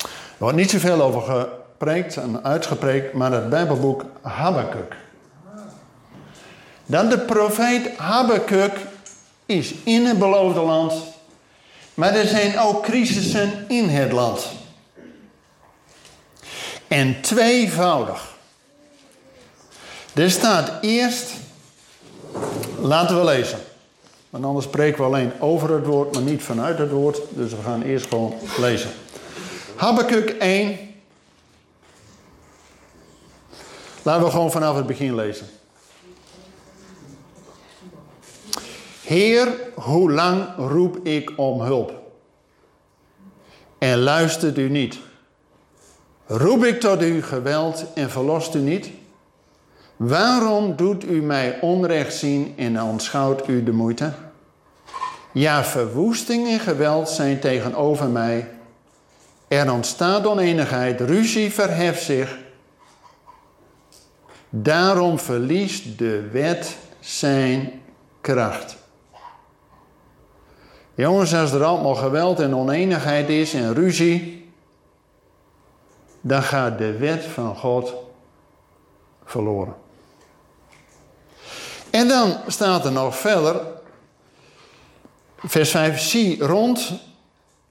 Er 0.02 0.48
wordt 0.48 0.56
niet 0.56 0.70
zoveel 0.70 1.02
over 1.02 1.22
gepreekt 1.22 2.16
en 2.16 2.44
uitgepreekt, 2.44 3.12
maar 3.12 3.32
het 3.32 3.48
Bijbelboek 3.48 4.04
Habakkuk. 4.22 4.96
Dan 6.86 7.08
de 7.08 7.18
profeet 7.18 7.96
Habakkuk 7.96 8.72
is 9.46 9.74
in 9.84 10.06
het 10.06 10.18
beloofde 10.18 10.60
land, 10.60 10.92
maar 11.94 12.14
er 12.14 12.26
zijn 12.26 12.58
ook 12.58 12.82
crisissen 12.82 13.64
in 13.68 13.88
het 13.88 14.12
land. 14.12 14.46
En 16.88 17.20
tweevoudig. 17.20 18.30
Er 20.14 20.30
staat 20.30 20.72
eerst 20.80 21.30
Laten 22.80 23.18
we 23.18 23.24
lezen. 23.24 23.58
Want 24.30 24.44
anders 24.44 24.66
spreken 24.66 24.98
we 24.98 25.04
alleen 25.04 25.40
over 25.40 25.70
het 25.70 25.86
woord, 25.86 26.14
maar 26.14 26.22
niet 26.22 26.42
vanuit 26.42 26.78
het 26.78 26.90
woord. 26.90 27.20
Dus 27.30 27.50
we 27.50 27.62
gaan 27.64 27.82
eerst 27.82 28.06
gewoon 28.06 28.34
lezen. 28.58 28.90
Habakkuk 29.76 30.30
1. 30.30 30.78
Laten 34.02 34.24
we 34.24 34.30
gewoon 34.30 34.50
vanaf 34.50 34.76
het 34.76 34.86
begin 34.86 35.14
lezen. 35.14 35.46
Heer, 39.02 39.48
hoe 39.74 40.12
lang 40.12 40.46
roep 40.56 41.06
ik 41.06 41.32
om 41.36 41.60
hulp? 41.60 42.00
en 43.82 43.98
luistert 43.98 44.58
u 44.58 44.68
niet. 44.68 44.98
Roep 46.26 46.64
ik 46.64 46.80
tot 46.80 47.02
u 47.02 47.22
geweld 47.22 47.84
en 47.94 48.10
verlost 48.10 48.54
u 48.54 48.58
niet? 48.58 48.90
Waarom 50.02 50.76
doet 50.76 51.04
u 51.04 51.22
mij 51.22 51.60
onrecht 51.60 52.14
zien 52.14 52.54
en 52.56 52.78
aanschouwt 52.78 53.48
u 53.48 53.62
de 53.62 53.72
moeite? 53.72 54.12
Ja, 55.32 55.64
verwoesting 55.64 56.48
en 56.48 56.60
geweld 56.60 57.08
zijn 57.08 57.40
tegenover 57.40 58.08
mij. 58.08 58.48
Er 59.48 59.72
ontstaat 59.72 60.26
oneenigheid, 60.26 61.00
ruzie 61.00 61.52
verheft 61.52 62.02
zich. 62.02 62.38
Daarom 64.48 65.18
verliest 65.18 65.98
de 65.98 66.28
wet 66.32 66.76
zijn 67.00 67.82
kracht. 68.20 68.76
Jongens, 70.94 71.34
als 71.34 71.52
er 71.52 71.64
allemaal 71.64 71.94
geweld 71.94 72.40
en 72.40 72.54
oneenigheid 72.54 73.28
is 73.28 73.54
en 73.54 73.74
ruzie, 73.74 74.52
dan 76.20 76.42
gaat 76.42 76.78
de 76.78 76.96
wet 76.96 77.24
van 77.24 77.56
God 77.56 77.94
verloren. 79.24 79.81
En 81.92 82.08
dan 82.08 82.36
staat 82.46 82.84
er 82.84 82.92
nog 82.92 83.16
verder, 83.16 83.60
vers 85.36 85.70
5, 85.70 86.00
zie 86.00 86.44
rond 86.44 86.92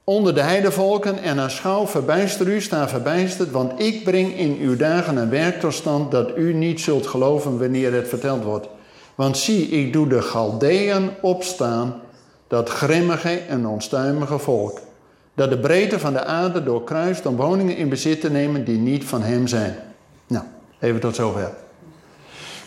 onder 0.04 0.34
de 0.34 0.40
heidevolken 0.40 1.22
en 1.22 1.38
aanschouw 1.38 1.86
verbijster 1.86 2.46
u, 2.46 2.60
sta 2.60 2.88
verbijsterd, 2.88 3.50
want 3.50 3.80
ik 3.80 4.04
breng 4.04 4.36
in 4.36 4.58
uw 4.60 4.76
dagen 4.76 5.16
een 5.16 5.30
werk 5.30 5.60
tot 5.60 5.74
stand 5.74 6.10
dat 6.10 6.36
u 6.36 6.52
niet 6.52 6.80
zult 6.80 7.06
geloven 7.06 7.58
wanneer 7.58 7.92
het 7.92 8.08
verteld 8.08 8.44
wordt. 8.44 8.66
Want 9.14 9.38
zie, 9.38 9.68
ik 9.68 9.92
doe 9.92 10.08
de 10.08 10.22
Galdeën 10.22 11.10
opstaan, 11.20 12.00
dat 12.48 12.68
grimmige 12.68 13.38
en 13.48 13.66
onstuimige 13.66 14.38
volk, 14.38 14.80
dat 15.34 15.50
de 15.50 15.58
breedte 15.58 15.98
van 15.98 16.12
de 16.12 16.24
aarde 16.24 16.62
doorkruist 16.62 17.26
om 17.26 17.36
woningen 17.36 17.76
in 17.76 17.88
bezit 17.88 18.20
te 18.20 18.30
nemen 18.30 18.64
die 18.64 18.78
niet 18.78 19.04
van 19.04 19.22
hem 19.22 19.46
zijn. 19.46 19.76
Nou, 20.26 20.44
even 20.78 21.00
tot 21.00 21.14
zover. 21.14 21.50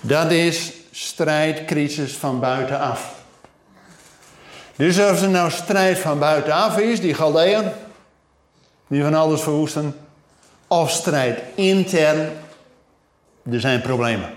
Dat 0.01 0.31
is 0.31 0.73
strijd, 0.97 1.65
crisis 1.65 2.13
van 2.13 2.39
buitenaf. 2.39 3.13
Dus 4.75 4.99
als 4.99 5.21
er 5.21 5.29
nou 5.29 5.51
strijd 5.51 5.97
van 5.97 6.19
buitenaf 6.19 6.77
is, 6.77 6.99
die 6.99 7.13
Galdeën, 7.13 7.71
die 8.87 9.03
van 9.03 9.13
alles 9.13 9.41
verwoesten, 9.41 9.95
of 10.67 10.91
strijd 10.91 11.39
intern, 11.55 12.29
er 13.51 13.59
zijn 13.59 13.81
problemen. 13.81 14.29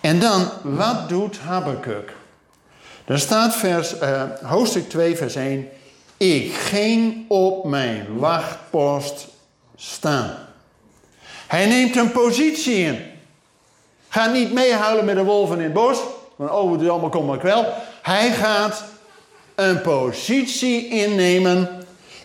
En 0.00 0.20
dan, 0.20 0.48
wat 0.62 1.08
doet 1.08 1.38
Habakkuk? 1.38 2.12
Er 3.04 3.18
staat 3.18 3.56
vers, 3.56 4.00
uh, 4.00 4.22
hoofdstuk 4.42 4.88
2, 4.88 5.16
vers 5.16 5.34
1. 5.34 5.68
Ik 6.16 6.54
ging 6.54 7.24
op 7.28 7.64
mijn 7.64 8.18
wachtpost 8.18 9.26
staan. 9.76 10.36
Hij 11.46 11.66
neemt 11.66 11.96
een 11.96 12.12
positie 12.12 12.76
in. 12.76 13.07
Ga 14.08 14.26
niet 14.26 14.52
meehuilen 14.52 15.04
met 15.04 15.16
de 15.16 15.24
wolven 15.24 15.56
in 15.56 15.62
het 15.62 15.72
bos. 15.72 15.98
Van 16.36 16.52
oh, 16.52 16.72
het 16.72 16.88
allemaal 16.88 17.08
kom 17.08 17.26
maar 17.26 17.38
kwel. 17.38 17.66
Hij 18.02 18.30
gaat 18.30 18.84
een 19.54 19.80
positie 19.80 20.88
innemen 20.88 21.68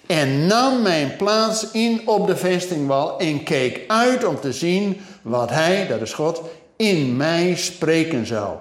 en 0.06 0.46
nam 0.46 0.82
mijn 0.82 1.16
plaats 1.16 1.72
in 1.72 2.02
op 2.06 2.28
de 2.28 2.36
vestingwal 2.36 3.20
en 3.20 3.44
keek 3.44 3.82
uit 3.88 4.26
om 4.26 4.40
te 4.40 4.54
zien 4.54 5.02
wat 5.22 5.50
hij, 5.50 5.88
dat 5.88 6.02
is 6.02 6.14
God, 6.14 6.42
in 6.76 7.18
mij 7.18 7.56
spreken 7.56 8.26
zou. 8.26 8.58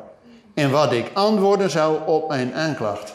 En 0.54 0.70
wat 0.70 0.92
ik 0.92 1.10
antwoorden 1.12 1.70
zou 1.70 1.98
op 2.06 2.28
mijn 2.28 2.54
aanklacht. 2.54 3.12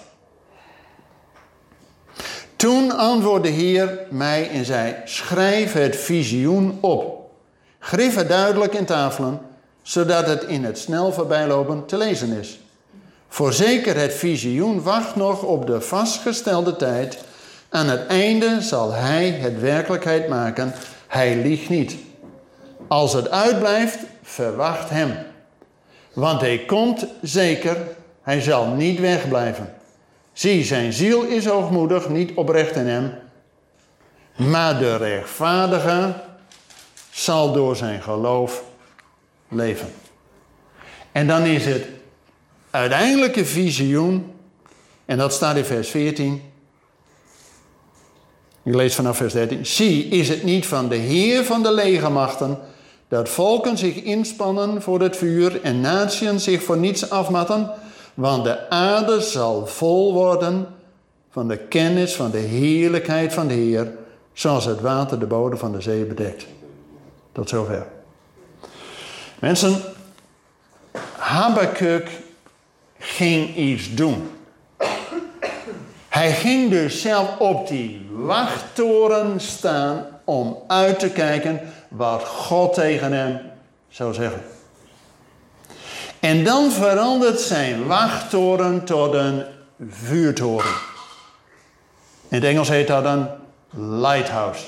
Toen 2.55 2.97
antwoordde 2.97 3.49
de 3.49 3.55
Heer 3.55 3.99
mij 4.09 4.49
en 4.49 4.65
zei: 4.65 4.95
Schrijf 5.05 5.73
het 5.73 5.95
visioen 5.95 6.77
op. 6.81 7.29
Grif 7.79 8.15
het 8.15 8.29
duidelijk 8.29 8.73
in 8.73 8.85
tafelen, 8.85 9.39
zodat 9.87 10.27
het 10.27 10.43
in 10.43 10.63
het 10.63 10.77
snel 10.77 11.11
voorbijlopen 11.11 11.85
te 11.85 11.97
lezen 11.97 12.31
is. 12.31 12.59
Voorzeker, 13.27 13.99
het 13.99 14.13
visioen 14.13 14.81
wacht 14.81 15.15
nog 15.15 15.43
op 15.43 15.67
de 15.67 15.81
vastgestelde 15.81 16.75
tijd. 16.75 17.23
Aan 17.69 17.89
het 17.89 18.07
einde 18.07 18.61
zal 18.61 18.91
hij 18.91 19.29
het 19.29 19.59
werkelijkheid 19.59 20.27
maken. 20.27 20.73
Hij 21.07 21.35
liegt 21.35 21.69
niet. 21.69 21.95
Als 22.87 23.13
het 23.13 23.29
uitblijft, 23.29 23.97
verwacht 24.23 24.89
hem. 24.89 25.17
Want 26.13 26.41
hij 26.41 26.57
komt 26.65 27.05
zeker, 27.21 27.77
hij 28.21 28.41
zal 28.41 28.67
niet 28.67 28.99
wegblijven. 28.99 29.73
Zie, 30.33 30.63
zijn 30.63 30.93
ziel 30.93 31.23
is 31.23 31.45
hoogmoedig, 31.45 32.09
niet 32.09 32.31
oprecht 32.35 32.75
in 32.75 32.87
hem. 32.87 33.13
Maar 34.35 34.79
de 34.79 34.95
rechtvaardige 34.95 36.13
zal 37.11 37.51
door 37.51 37.75
zijn 37.75 38.01
geloof 38.01 38.63
leven. 39.49 39.87
En 41.11 41.27
dan 41.27 41.43
is 41.43 41.65
het 41.65 41.85
uiteindelijke 42.69 43.45
visioen, 43.45 44.31
en 45.05 45.17
dat 45.17 45.33
staat 45.33 45.55
in 45.55 45.65
vers 45.65 45.89
14. 45.89 46.41
Ik 48.63 48.75
lees 48.75 48.95
vanaf 48.95 49.17
vers 49.17 49.33
13. 49.33 49.65
Zie, 49.65 50.07
is 50.07 50.29
het 50.29 50.43
niet 50.43 50.65
van 50.65 50.89
de 50.89 50.95
Heer 50.95 51.43
van 51.43 51.63
de 51.63 51.73
legermachten 51.73 52.59
dat 53.07 53.29
volken 53.29 53.77
zich 53.77 53.95
inspannen 53.95 54.81
voor 54.81 55.01
het 55.01 55.17
vuur 55.17 55.61
en 55.61 55.81
naties 55.81 56.43
zich 56.43 56.63
voor 56.63 56.77
niets 56.77 57.09
afmatten, 57.09 57.71
want 58.13 58.43
de 58.43 58.69
aarde 58.69 59.21
zal 59.21 59.67
vol 59.67 60.13
worden 60.13 60.67
van 61.29 61.47
de 61.47 61.57
kennis 61.57 62.15
van 62.15 62.31
de 62.31 62.37
heerlijkheid 62.37 63.33
van 63.33 63.47
de 63.47 63.53
Heer, 63.53 63.91
zoals 64.33 64.65
het 64.65 64.81
water 64.81 65.19
de 65.19 65.25
bodem 65.25 65.57
van 65.57 65.71
de 65.71 65.81
zee 65.81 66.05
bedekt. 66.05 66.45
Tot 67.31 67.49
zover. 67.49 67.96
Mensen, 69.39 69.81
Habakkuk 71.17 72.09
ging 72.99 73.55
iets 73.55 73.93
doen. 73.93 74.31
Hij 76.07 76.31
ging 76.31 76.69
dus 76.69 77.01
zelf 77.01 77.37
op 77.39 77.67
die 77.67 78.07
wachttoren 78.11 79.39
staan 79.39 80.05
om 80.23 80.57
uit 80.67 80.99
te 80.99 81.09
kijken 81.09 81.61
wat 81.89 82.23
God 82.23 82.73
tegen 82.73 83.11
hem 83.11 83.39
zou 83.89 84.13
zeggen. 84.13 84.43
En 86.19 86.43
dan 86.43 86.71
verandert 86.71 87.39
zijn 87.39 87.85
wachttoren 87.85 88.85
tot 88.85 89.13
een 89.13 89.43
vuurtoren. 89.89 90.71
In 92.27 92.35
het 92.35 92.43
Engels 92.43 92.69
heet 92.69 92.87
dat 92.87 93.05
een 93.05 93.27
lighthouse. 94.01 94.63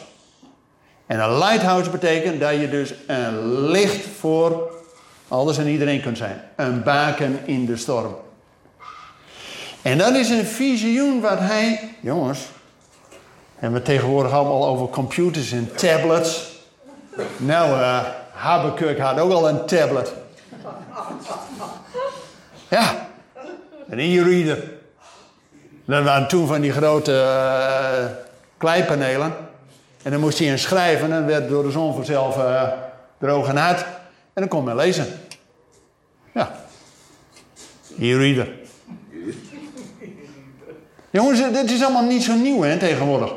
En 1.10 1.20
een 1.20 1.38
lighthouse 1.38 1.90
betekent 1.90 2.40
dat 2.40 2.52
je 2.52 2.70
dus 2.70 2.94
een 3.08 3.60
licht 3.62 4.06
voor 4.20 4.72
alles 5.28 5.58
en 5.58 5.68
iedereen 5.68 6.02
kunt 6.02 6.18
zijn. 6.18 6.42
Een 6.56 6.84
baken 6.84 7.40
in 7.46 7.66
de 7.66 7.78
storm. 7.78 8.16
En 9.82 9.98
dat 9.98 10.16
is 10.16 10.30
een 10.30 10.46
visioen 10.46 11.22
wat 11.22 11.40
hij, 11.40 11.94
jongens, 12.00 12.40
hebben 13.56 13.80
we 13.80 13.86
tegenwoordig 13.86 14.32
allemaal 14.32 14.68
over 14.68 14.90
computers 14.90 15.52
en 15.52 15.76
tablets. 15.76 16.52
Nou, 17.38 17.80
uh, 17.80 18.00
Habakkuk 18.34 19.00
had 19.00 19.20
ook 19.20 19.32
al 19.32 19.50
een 19.50 19.66
tablet. 19.66 20.14
Ja, 22.68 23.08
een 23.90 24.00
e-reader. 24.00 24.64
Dat 25.86 26.04
waren 26.04 26.28
toen 26.28 26.48
van 26.48 26.62
die 26.62 26.72
grote 26.72 27.12
uh, 27.12 28.06
kleipanelen. 28.58 29.49
En 30.04 30.12
dan 30.12 30.20
moest 30.20 30.40
hij 30.40 30.48
in 30.48 30.60
schrijven 30.60 31.12
en 31.12 31.26
werd 31.26 31.50
door 31.50 31.64
de 31.64 31.72
zon 31.72 31.94
vanzelf 31.94 32.38
uh, 32.38 32.68
droog 33.18 33.48
en 33.48 33.58
hard. 33.58 33.80
En 34.34 34.46
dan 34.46 34.48
kon 34.48 34.64
men 34.64 34.76
lezen. 34.76 35.06
Ja. 36.34 36.52
E-reader. 38.00 38.52
Jongens, 41.10 41.40
dit 41.40 41.72
is 41.72 41.84
allemaal 41.84 42.06
niet 42.06 42.24
zo 42.24 42.36
nieuw 42.36 42.62
hè, 42.62 42.78
tegenwoordig. 42.78 43.34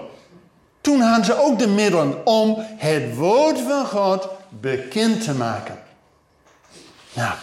Toen 0.80 1.00
hadden 1.00 1.24
ze 1.24 1.42
ook 1.42 1.58
de 1.58 1.68
middelen 1.68 2.26
om 2.26 2.56
het 2.76 3.16
woord 3.16 3.60
van 3.60 3.86
God 3.86 4.28
bekend 4.48 5.24
te 5.24 5.34
maken. 5.34 5.78
Ja. 7.12 7.36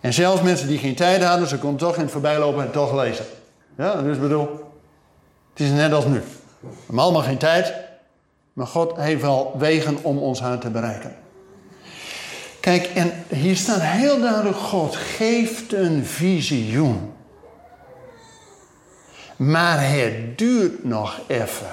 En 0.00 0.12
zelfs 0.12 0.42
mensen 0.42 0.68
die 0.68 0.78
geen 0.78 0.94
tijd 0.94 1.24
hadden, 1.24 1.48
ze 1.48 1.58
konden 1.58 1.78
toch 1.78 1.96
in 1.96 2.02
het 2.02 2.10
voorbijlopen 2.10 2.64
en 2.64 2.70
toch 2.70 2.94
lezen. 2.94 3.24
Ja, 3.76 4.02
dus 4.02 4.18
bedoel, 4.18 4.48
het 5.50 5.60
is 5.60 5.70
net 5.70 5.92
als 5.92 6.04
nu. 6.04 6.22
We 6.60 6.68
hebben 6.86 7.04
allemaal 7.04 7.22
geen 7.22 7.38
tijd, 7.38 7.74
maar 8.54 8.66
God 8.66 8.96
heeft 8.96 9.20
wel 9.20 9.54
wegen 9.58 9.98
om 10.02 10.18
ons 10.18 10.40
hart 10.40 10.60
te 10.60 10.70
bereiken. 10.70 11.16
Kijk, 12.60 12.84
en 12.86 13.24
hier 13.28 13.56
staat 13.56 13.80
heel 13.80 14.20
duidelijk: 14.20 14.56
God 14.56 14.96
geeft 14.96 15.72
een 15.72 16.04
visioen. 16.04 17.12
Maar 19.36 19.90
het 19.90 20.38
duurt 20.38 20.84
nog 20.84 21.20
even. 21.26 21.66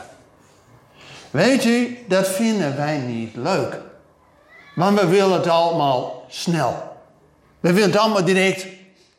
Weet 1.31 1.65
u, 1.65 1.97
dat 2.07 2.27
vinden 2.27 2.77
wij 2.77 2.97
niet 2.97 3.35
leuk. 3.35 3.79
Want 4.75 4.99
we 4.99 5.07
willen 5.07 5.37
het 5.37 5.47
allemaal 5.47 6.25
snel. 6.27 6.97
We 7.59 7.73
willen 7.73 7.91
het 7.91 7.99
allemaal 7.99 8.25
direct 8.25 8.67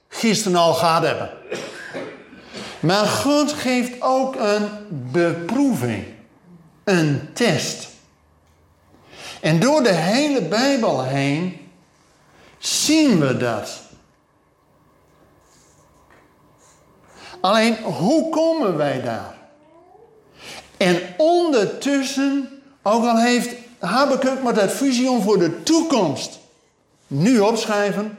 gisteren 0.09 0.59
al 0.59 0.75
gehad 0.75 1.03
hebben. 1.03 1.31
Maar 2.81 3.07
God 3.07 3.53
geeft 3.53 3.92
ook 4.01 4.37
een 4.37 4.68
beproeving. 5.12 6.05
Een 6.85 7.29
test. 7.33 7.88
En 9.40 9.61
door 9.61 9.83
de 9.83 9.92
hele 9.92 10.42
Bijbel 10.42 11.05
heen 11.05 11.71
zien 12.59 13.21
we 13.21 13.37
dat. 13.37 13.81
Alleen 17.40 17.77
hoe 17.83 18.31
komen 18.31 18.77
wij 18.77 19.03
daar? 19.03 19.37
En 20.77 21.01
ondertussen, 21.16 22.62
ook 22.83 23.05
al 23.05 23.18
heeft 23.18 23.55
Habakkuk 23.79 24.42
met 24.42 24.55
dat 24.55 24.73
visioen 24.73 25.23
voor 25.23 25.38
de 25.38 25.62
toekomst 25.62 26.38
nu 27.07 27.38
opschrijven. 27.38 28.18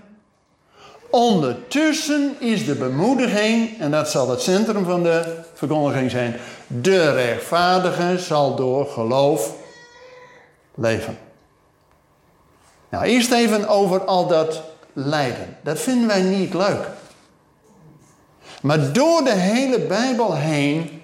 Ondertussen 1.09 2.35
is 2.39 2.65
de 2.65 2.75
bemoediging, 2.75 3.79
en 3.79 3.91
dat 3.91 4.09
zal 4.09 4.29
het 4.29 4.41
centrum 4.41 4.85
van 4.85 5.03
de 5.03 5.37
verkondiging 5.53 6.11
zijn, 6.11 6.35
de 6.81 7.11
rechtvaardige 7.11 8.19
zal 8.19 8.55
door 8.55 8.85
geloof 8.85 9.53
leven. 10.75 11.17
Nou, 12.89 13.03
eerst 13.03 13.31
even 13.31 13.67
over 13.67 14.05
al 14.05 14.27
dat 14.27 14.61
lijden. 14.93 15.57
Dat 15.63 15.79
vinden 15.79 16.07
wij 16.07 16.21
niet 16.21 16.53
leuk. 16.53 16.87
Maar 18.61 18.93
door 18.93 19.23
de 19.23 19.33
hele 19.33 19.79
Bijbel 19.79 20.35
heen 20.35 21.01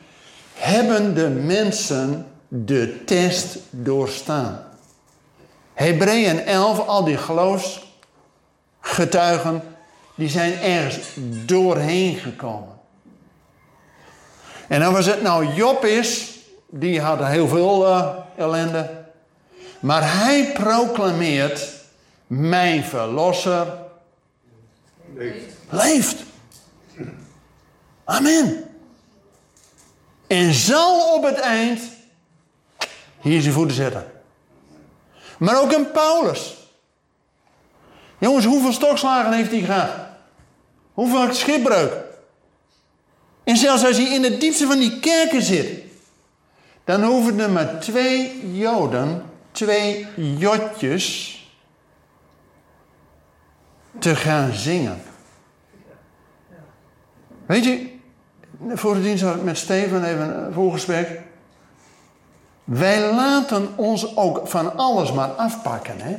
hebben 0.53 1.15
de 1.15 1.29
mensen 1.29 2.27
de 2.47 3.03
test 3.05 3.57
doorstaan. 3.69 4.63
Hebreeën 5.73 6.45
11, 6.45 6.87
al 6.87 7.03
die 7.03 7.17
geloofsgetuigen, 7.17 9.63
die 10.15 10.29
zijn 10.29 10.53
ergens 10.53 11.07
doorheen 11.45 12.15
gekomen. 12.15 12.78
En 14.69 14.79
dan 14.79 14.93
was 14.93 15.05
het 15.05 15.21
nou 15.21 15.53
Job 15.53 15.85
is, 15.85 16.39
die 16.67 17.01
had 17.01 17.25
heel 17.25 17.47
veel 17.47 17.87
uh, 17.87 18.13
ellende. 18.37 18.89
Maar 19.79 20.17
hij 20.17 20.51
proclameert, 20.53 21.73
mijn 22.27 22.83
verlosser 22.83 23.77
leeft. 25.15 25.55
leeft. 25.69 26.15
Amen. 28.03 28.63
En 30.27 30.53
zal 30.53 31.15
op 31.15 31.23
het 31.23 31.39
eind 31.39 31.81
hier 33.19 33.41
zijn 33.41 33.53
voeten 33.53 33.75
zetten. 33.75 34.11
Maar 35.37 35.61
ook 35.61 35.71
een 35.71 35.91
Paulus. 35.91 36.57
Jongens, 38.17 38.45
hoeveel 38.45 38.73
stokslagen 38.73 39.33
heeft 39.33 39.51
hij 39.51 39.61
gehad? 39.61 39.91
Hoeveel 40.93 41.33
schipbreuk? 41.33 42.08
En 43.49 43.57
zelfs 43.57 43.85
als 43.85 43.97
hij 43.97 44.13
in 44.13 44.23
het 44.23 44.39
diepste 44.39 44.65
van 44.65 44.79
die 44.79 44.99
kerken 44.99 45.41
zit, 45.41 45.83
dan 46.83 47.03
hoeven 47.03 47.39
er 47.39 47.49
maar 47.49 47.79
twee 47.79 48.51
Joden, 48.51 49.23
twee 49.51 50.07
jotjes, 50.15 51.37
te 53.99 54.15
gaan 54.15 54.53
zingen. 54.53 55.01
Weet 57.45 57.63
je, 57.63 57.89
voor 58.73 58.93
de 58.93 59.01
dienst 59.01 59.23
had 59.23 59.35
ik 59.35 59.43
met 59.43 59.57
Steven 59.57 60.03
even 60.03 60.45
een 60.45 60.53
voorgesprek. 60.53 61.21
Wij 62.63 63.13
laten 63.13 63.77
ons 63.77 64.17
ook 64.17 64.47
van 64.47 64.77
alles 64.77 65.13
maar 65.13 65.29
afpakken. 65.29 66.01
Hè? 66.01 66.17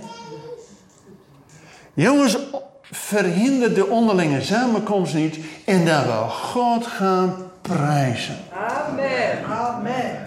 Jongens, 1.94 2.36
verhinder 2.90 3.74
de 3.74 3.86
onderlinge 3.86 4.42
samenkomst 4.42 5.14
niet 5.14 5.38
en 5.64 5.84
dat 5.86 6.04
we 6.04 6.28
God 6.28 6.86
gaan 6.86 7.50
prijzen. 7.62 8.36
Amen. 8.52 9.44
Amen. 9.44 10.26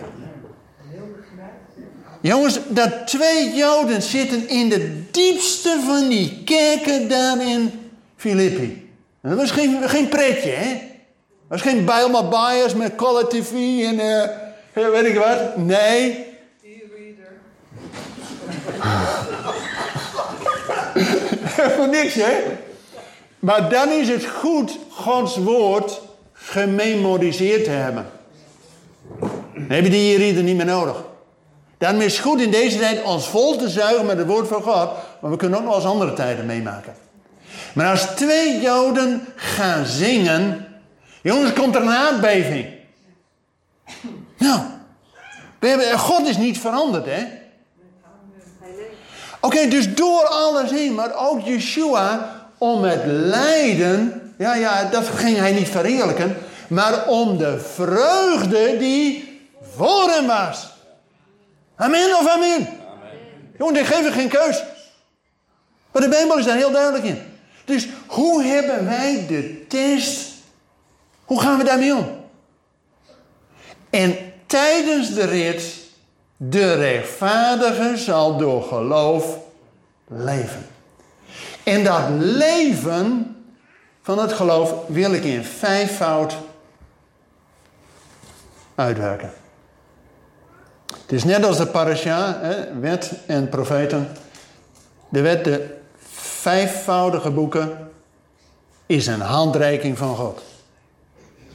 Jongens, 2.22 2.60
dat 2.68 3.08
twee 3.08 3.54
Joden 3.54 4.02
zitten 4.02 4.50
in 4.50 4.70
de 4.70 5.12
diepste 5.12 5.82
van 5.86 6.10
die 6.10 6.42
kerken 6.46 7.10
daar 7.10 7.42
in 7.48 7.72
Filippi. 8.16 8.92
Dat 9.22 9.38
was 9.38 9.52
geen, 9.52 9.90
geen 9.90 10.08
pretje, 10.08 10.50
hè? 10.50 10.70
Dat 10.70 10.82
was 11.48 11.62
geen 11.62 11.86
Bijlmer 11.86 12.28
Bias 12.28 12.74
met 12.74 12.96
Color 12.96 13.28
TV 13.28 13.52
en... 13.86 14.00
Uh, 14.00 14.90
weet 14.90 15.06
ik 15.06 15.18
wat? 15.18 15.58
Nee. 15.58 16.26
Helemaal 21.62 21.88
niks, 21.88 22.14
hè? 22.14 22.34
Maar 23.40 23.70
dan 23.70 23.90
is 23.90 24.10
het 24.10 24.26
goed 24.26 24.78
Gods 24.90 25.38
woord 25.38 26.02
gememoriseerd 26.34 27.64
te 27.64 27.70
hebben. 27.70 28.06
Dan 29.54 29.66
heb 29.68 29.84
je 29.84 29.90
die 29.90 30.18
hier 30.18 30.44
niet 30.44 30.56
meer 30.56 30.66
nodig. 30.66 31.04
Dan 31.78 32.02
is 32.02 32.14
het 32.14 32.26
goed 32.26 32.42
in 32.42 32.52
deze 32.52 32.80
tijd 32.80 33.04
ons 33.04 33.28
vol 33.28 33.58
te 33.58 33.70
zuigen 33.70 34.06
met 34.06 34.18
het 34.18 34.28
woord 34.28 34.48
van 34.48 34.62
God. 34.62 34.90
Maar 35.22 35.32
we 35.32 35.38
kunnen 35.38 35.60
ook 35.60 35.66
nog 35.66 35.76
eens 35.76 35.86
andere 35.86 36.14
tijden 36.14 36.46
meemaken. 36.46 36.94
Maar 37.74 37.90
als 37.90 38.02
twee 38.02 38.62
Joden 38.62 39.28
gaan 39.36 39.86
zingen. 39.86 40.68
Jongens, 41.22 41.54
komt 41.54 41.76
er 41.76 41.82
een 41.82 41.90
aardbeving. 41.90 42.68
Nou, 44.38 44.60
God 45.96 46.28
is 46.28 46.38
niet 46.38 46.60
veranderd, 46.60 47.06
hè? 47.06 47.24
Oké, 49.44 49.68
dus 49.68 49.96
door 49.96 50.26
alles 50.26 50.72
heen, 50.72 50.94
maar 50.94 51.16
ook 51.16 51.46
Yeshua 51.46 52.36
om 52.58 52.84
het 52.84 53.02
lijden, 53.06 54.34
ja, 54.38 54.56
ja, 54.56 54.84
dat 54.84 55.08
ging 55.08 55.38
hij 55.38 55.52
niet 55.52 55.68
verheerlijken, 55.68 56.38
maar 56.68 57.08
om 57.08 57.38
de 57.38 57.60
vreugde 57.60 58.78
die 58.78 59.42
voor 59.76 60.10
hem 60.10 60.28
was. 60.28 60.68
Amen 61.76 62.18
of 62.20 62.28
amen? 62.28 62.56
amen. 62.56 62.68
Jongen, 63.58 63.74
dit 63.74 63.88
geeft 63.88 64.14
geen 64.14 64.30
keus. 64.30 64.64
Maar 65.92 66.02
de 66.02 66.10
Bijbel 66.10 66.38
is 66.38 66.46
daar 66.46 66.58
heel 66.58 66.72
duidelijk 66.72 67.04
in. 67.04 67.22
Dus 67.66 67.88
hoe 68.08 68.44
hebben 68.44 68.86
wij 68.86 69.26
de 69.28 69.68
test, 69.68 70.30
hoe 71.26 71.42
gaan 71.42 71.58
we 71.58 71.64
daarmee 71.64 71.96
om? 71.96 72.08
En 73.90 74.16
tijdens 74.46 75.14
de 75.14 75.26
rit, 75.26 75.83
de 76.50 76.74
rechtvaardige 76.74 77.98
zal 77.98 78.38
door 78.38 78.64
geloof 78.64 79.38
leven. 80.08 80.66
En 81.64 81.84
dat 81.84 82.02
leven 82.18 83.36
van 84.02 84.20
het 84.20 84.34
geloof 84.34 84.74
wil 84.88 85.14
ik 85.14 85.24
in 85.24 85.44
vijfvoud 85.44 86.38
uitwerken. 88.76 89.34
Het 91.02 91.12
is 91.12 91.24
net 91.24 91.46
als 91.46 91.58
de 91.58 91.68
parasha, 91.68 92.40
hè, 92.42 92.80
wet 92.80 93.12
en 93.26 93.50
profeten. 93.50 94.08
De 95.10 95.22
wet, 95.22 95.44
de 95.44 95.78
vijfvoudige 96.20 97.32
boeken, 97.32 97.92
is 98.86 99.08
een 99.08 99.22
handreiking 99.22 99.98
van 99.98 100.16
God. 100.16 100.42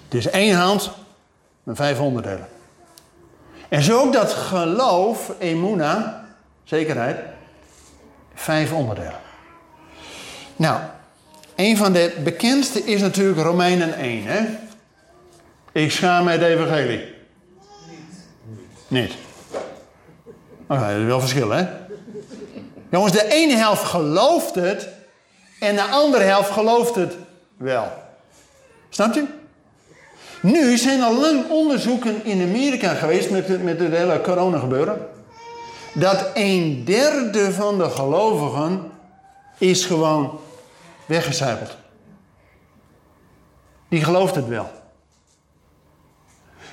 Het 0.05 0.15
is 0.15 0.27
één 0.31 0.57
hand 0.57 0.91
met 1.63 1.77
vijf 1.77 2.01
onderdelen. 2.01 2.49
En 3.69 3.83
zo 3.83 4.01
ook 4.01 4.13
dat 4.13 4.33
geloof, 4.33 5.33
emuna, 5.39 6.25
zekerheid, 6.65 7.19
vijf 8.35 8.73
onderdelen. 8.73 9.21
Nou, 10.57 10.81
een 11.57 11.77
van 11.77 11.93
de 11.93 12.17
bekendste 12.25 12.85
is 12.85 13.01
natuurlijk 13.01 13.41
Romeinen 13.41 13.95
1. 13.95 14.25
Hè? 14.25 14.41
Ik 15.73 15.91
schaam 15.91 16.25
mij 16.25 16.33
het 16.33 16.43
evangelie. 16.43 17.15
Niet. 18.89 18.89
Niet. 18.89 19.15
Oké, 20.69 20.81
dat 20.81 20.99
is 20.99 21.05
wel 21.05 21.21
verschil, 21.21 21.51
hè? 21.51 21.67
Jongens, 22.91 23.13
de 23.13 23.33
ene 23.33 23.57
helft 23.57 23.85
gelooft 23.85 24.55
het 24.55 24.89
en 25.61 25.75
de 25.75 25.83
andere 25.83 26.25
helft 26.25 26.51
gelooft 26.51 26.95
het 26.95 27.17
wel. 27.57 27.93
Snap 28.89 29.15
je? 29.15 29.38
Nu 30.43 30.77
zijn 30.77 31.03
al 31.03 31.21
lang 31.21 31.49
onderzoeken 31.49 32.25
in 32.25 32.43
Amerika 32.43 32.95
geweest 32.95 33.31
met, 33.31 33.49
het, 33.49 33.63
met 33.63 33.81
het 33.81 33.93
hele 33.93 34.21
corona 34.21 34.59
gebeuren. 34.59 35.07
Dat 35.95 36.31
een 36.35 36.85
derde 36.85 37.53
van 37.53 37.79
de 37.79 37.91
gelovigen 37.91 38.91
is 39.59 39.85
gewoon 39.85 40.41
weggecijpeld. 41.07 41.77
Die 43.89 44.05
gelooft 44.05 44.35
het 44.35 44.49
wel. 44.49 44.71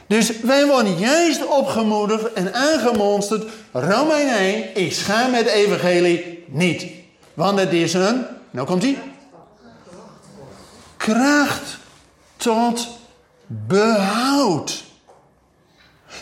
Dus 0.07 0.39
wij 0.39 0.65
worden 0.65 0.97
juist 0.97 1.47
opgemoedigd 1.47 2.33
en 2.33 2.53
aangemonsterd. 2.53 3.51
Romein 3.71 4.27
1, 4.27 4.75
ik 4.75 4.93
schaam 4.93 5.33
het 5.33 5.47
evangelie 5.47 6.43
niet. 6.47 6.85
Want 7.33 7.59
het 7.59 7.73
is 7.73 7.93
een, 7.93 8.25
nou 8.51 8.67
komt 8.67 8.83
ie. 8.83 8.97
Kracht 10.97 11.77
tot 12.37 12.87
behoud. 13.47 14.83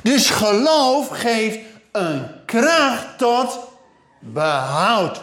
Dus 0.04 0.30
geloof 0.30 1.08
geeft 1.08 1.60
een 1.92 2.26
kracht 2.46 3.18
tot 3.18 3.60
behoud. 4.20 5.22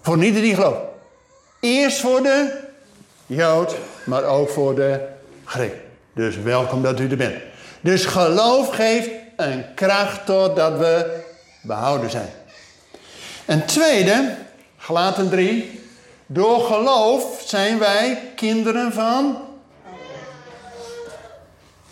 Voor 0.00 0.16
niet 0.16 0.34
die 0.34 0.54
gelooft. 0.54 0.80
Eerst 1.60 2.00
voor 2.00 2.22
de 2.22 2.60
Jood, 3.26 3.74
maar 4.04 4.24
ook 4.24 4.50
voor 4.50 4.74
de 4.74 5.08
Griek. 5.44 5.74
Dus 6.14 6.36
welkom 6.36 6.82
dat 6.82 7.00
u 7.00 7.10
er 7.10 7.16
bent. 7.16 7.42
Dus 7.80 8.04
geloof 8.04 8.74
geeft 8.74 9.10
een 9.36 9.74
kracht 9.74 10.26
totdat 10.26 10.78
we 10.78 11.20
behouden 11.62 12.10
zijn. 12.10 12.30
Een 13.46 13.66
tweede, 13.66 14.36
Gelaten 14.76 15.30
3. 15.30 15.80
Door 16.32 16.60
geloof 16.60 17.42
zijn 17.46 17.78
wij 17.78 18.32
kinderen 18.36 18.92
van 18.92 19.38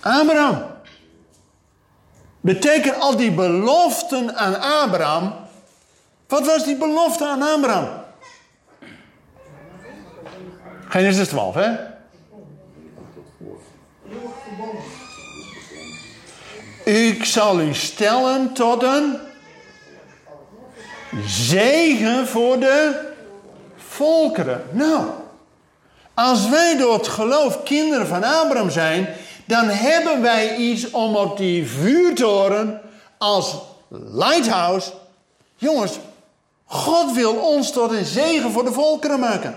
Abraham. 0.00 0.62
Betekent 2.40 3.00
al 3.00 3.16
die 3.16 3.32
beloften 3.32 4.36
aan 4.36 4.60
Abraham. 4.60 5.34
Wat 6.26 6.46
was 6.46 6.64
die 6.64 6.76
belofte 6.76 7.26
aan 7.26 7.42
Abraham? 7.42 7.88
Genesis 10.88 11.28
12, 11.28 11.54
hè? 11.54 11.70
Ik 16.84 17.24
zal 17.24 17.60
u 17.60 17.74
stellen 17.74 18.52
tot 18.52 18.82
een 18.82 19.16
zegen 21.26 22.26
voor 22.26 22.58
de 22.58 23.08
volkeren. 24.00 24.62
Nou, 24.70 25.04
als 26.14 26.48
wij 26.48 26.76
door 26.76 26.92
het 26.92 27.08
geloof 27.08 27.62
kinderen 27.62 28.06
van 28.06 28.24
Abraham 28.24 28.70
zijn, 28.70 29.08
dan 29.44 29.68
hebben 29.68 30.22
wij 30.22 30.56
iets 30.56 30.90
om 30.90 31.16
op 31.16 31.36
die 31.36 31.68
vuurtoren 31.68 32.80
als 33.18 33.56
lighthouse. 34.12 34.92
Jongens, 35.56 35.98
God 36.64 37.12
wil 37.12 37.34
ons 37.34 37.72
tot 37.72 37.90
een 37.90 38.04
zegen 38.04 38.50
voor 38.50 38.64
de 38.64 38.72
volkeren 38.72 39.20
maken. 39.20 39.54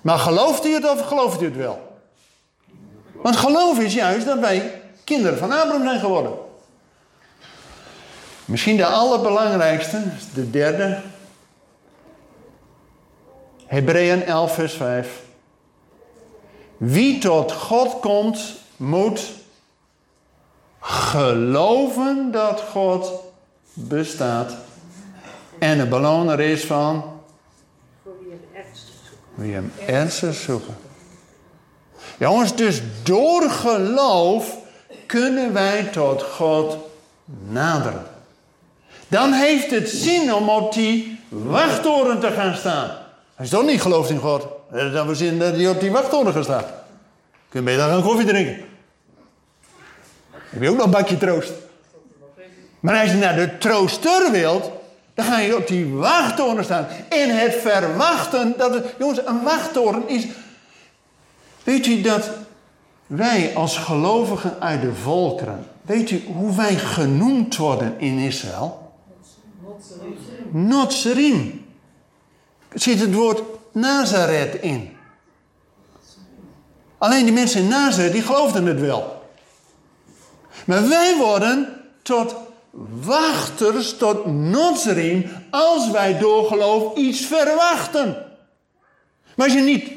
Maar 0.00 0.18
gelooft 0.18 0.66
u 0.66 0.74
het 0.74 0.90
of 0.90 1.00
gelooft 1.00 1.42
u 1.42 1.44
het 1.44 1.56
wel? 1.56 2.00
Want 3.22 3.36
geloof 3.36 3.78
is 3.78 3.94
juist 3.94 4.26
dat 4.26 4.38
wij 4.38 4.82
kinderen 5.04 5.38
van 5.38 5.52
Abraham 5.52 5.82
zijn 5.82 6.00
geworden. 6.00 6.32
Misschien 8.44 8.76
de 8.76 8.86
allerbelangrijkste, 8.86 10.02
de 10.34 10.50
derde. 10.50 11.00
Hebreeën 13.68 14.24
11, 14.24 14.54
vers 14.54 14.72
5. 14.72 15.22
Wie 16.76 17.18
tot 17.18 17.52
God 17.52 18.00
komt, 18.00 18.54
moet 18.76 19.20
geloven 20.80 22.30
dat 22.32 22.60
God 22.72 23.12
bestaat. 23.72 24.54
En 25.58 25.78
de 25.78 25.86
beloner 25.86 26.40
is 26.40 26.64
van 26.64 27.20
wie 29.34 29.52
hem 29.52 29.72
ernstig 29.86 30.34
zoeken. 30.34 30.76
Jongens, 32.18 32.56
dus 32.56 32.82
door 33.02 33.50
geloof 33.50 34.56
kunnen 35.06 35.52
wij 35.52 35.82
tot 35.84 36.22
God 36.22 36.76
naderen. 37.48 38.06
Dan 39.08 39.32
heeft 39.32 39.70
het 39.70 39.88
zin 39.88 40.34
om 40.34 40.48
op 40.48 40.72
die 40.72 41.20
wachttoren 41.28 42.20
te 42.20 42.30
gaan 42.30 42.56
staan. 42.56 43.06
Als 43.38 43.48
je 43.48 43.56
toch 43.56 43.64
niet 43.64 43.80
gelooft 43.80 44.10
in 44.10 44.18
God, 44.18 44.46
dan 44.70 45.06
we 45.06 45.14
zin 45.14 45.38
dat 45.38 45.58
je 45.58 45.70
op 45.70 45.80
die 45.80 45.90
wachttoren 45.90 46.32
gaat 46.32 46.44
staan. 46.44 46.64
Kun 47.48 47.60
je 47.60 47.66
beter 47.66 47.88
gaan 47.88 48.02
koffie 48.02 48.26
drinken. 48.26 48.64
Heb 50.30 50.62
je 50.62 50.68
ook 50.68 50.76
nog 50.76 50.84
een 50.84 50.90
bakje 50.90 51.18
troost. 51.18 51.52
Maar 52.80 53.00
als 53.00 53.10
je 53.10 53.16
naar 53.16 53.36
de 53.36 53.58
trooster 53.58 54.30
wilt, 54.30 54.70
dan 55.14 55.24
ga 55.24 55.38
je 55.38 55.56
op 55.56 55.66
die 55.66 55.94
wachttoren 55.94 56.64
staan. 56.64 56.86
In 57.08 57.30
het 57.30 57.54
verwachten 57.54 58.54
dat 58.56 58.74
het. 58.74 58.94
Jongens, 58.98 59.26
een 59.26 59.42
wachttoren 59.42 60.08
is. 60.08 60.26
Weet 61.64 61.86
u 61.86 62.00
dat 62.00 62.30
wij 63.06 63.54
als 63.54 63.78
gelovigen 63.78 64.60
uit 64.60 64.80
de 64.80 64.94
volkeren. 64.94 65.66
Weet 65.82 66.10
u 66.10 66.22
hoe 66.26 66.56
wij 66.56 66.74
genoemd 66.74 67.56
worden 67.56 67.94
in 67.98 68.18
Israël? 68.18 68.92
Notserim. 70.50 71.57
Zit 72.78 73.00
het 73.00 73.14
woord 73.14 73.42
Nazareth 73.72 74.54
in. 74.60 74.96
Alleen 76.98 77.24
die 77.24 77.32
mensen 77.32 77.60
in 77.60 77.68
Nazareth, 77.68 78.12
die 78.12 78.22
geloofden 78.22 78.66
het 78.66 78.80
wel. 78.80 79.22
Maar 80.64 80.88
wij 80.88 81.16
worden 81.16 81.82
tot 82.02 82.34
wachters, 83.00 83.96
tot 83.96 84.26
Nazarene, 84.26 85.24
als 85.50 85.90
wij 85.90 86.18
door 86.18 86.46
geloof 86.46 86.96
iets 86.96 87.20
verwachten. 87.20 88.26
Maar 89.34 89.46
als 89.46 89.54
je 89.54 89.62
niet 89.62 89.90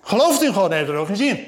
gelooft 0.00 0.42
in 0.42 0.54
God, 0.54 0.72
heeft 0.72 0.88
er 0.88 0.96
ook 0.96 1.06
geen 1.06 1.16
zin. 1.16 1.46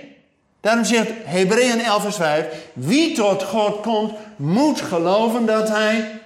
Daarom 0.61 0.85
zegt 0.85 1.11
Hebreeën 1.25 1.81
11 1.81 2.03
vers 2.03 2.17
5, 2.17 2.47
wie 2.73 3.15
tot 3.15 3.43
God 3.43 3.81
komt, 3.81 4.12
moet 4.37 4.81
geloven 4.81 5.47
dat 5.47 5.69
hij 5.69 6.21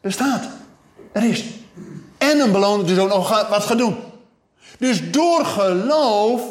bestaat. 0.00 0.48
Er 1.12 1.24
is. 1.24 1.44
En 2.18 2.40
een 2.40 2.52
beloning 2.52 2.88
dus 2.88 2.98
ook 2.98 3.08
nog 3.08 3.48
wat 3.48 3.64
gaat 3.64 3.78
doen. 3.78 3.96
Dus 4.78 5.10
door 5.10 5.44
geloof 5.44 6.42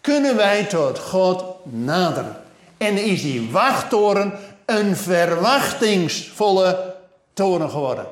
kunnen 0.00 0.36
wij 0.36 0.64
tot 0.64 0.98
God 0.98 1.44
naderen. 1.64 2.36
En 2.76 3.04
is 3.04 3.22
die 3.22 3.50
wachttoren 3.50 4.32
een 4.66 4.96
verwachtingsvolle 4.96 6.94
toren 7.32 7.70
geworden. 7.70 8.06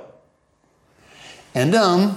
En 1.53 1.71
dan, 1.71 2.15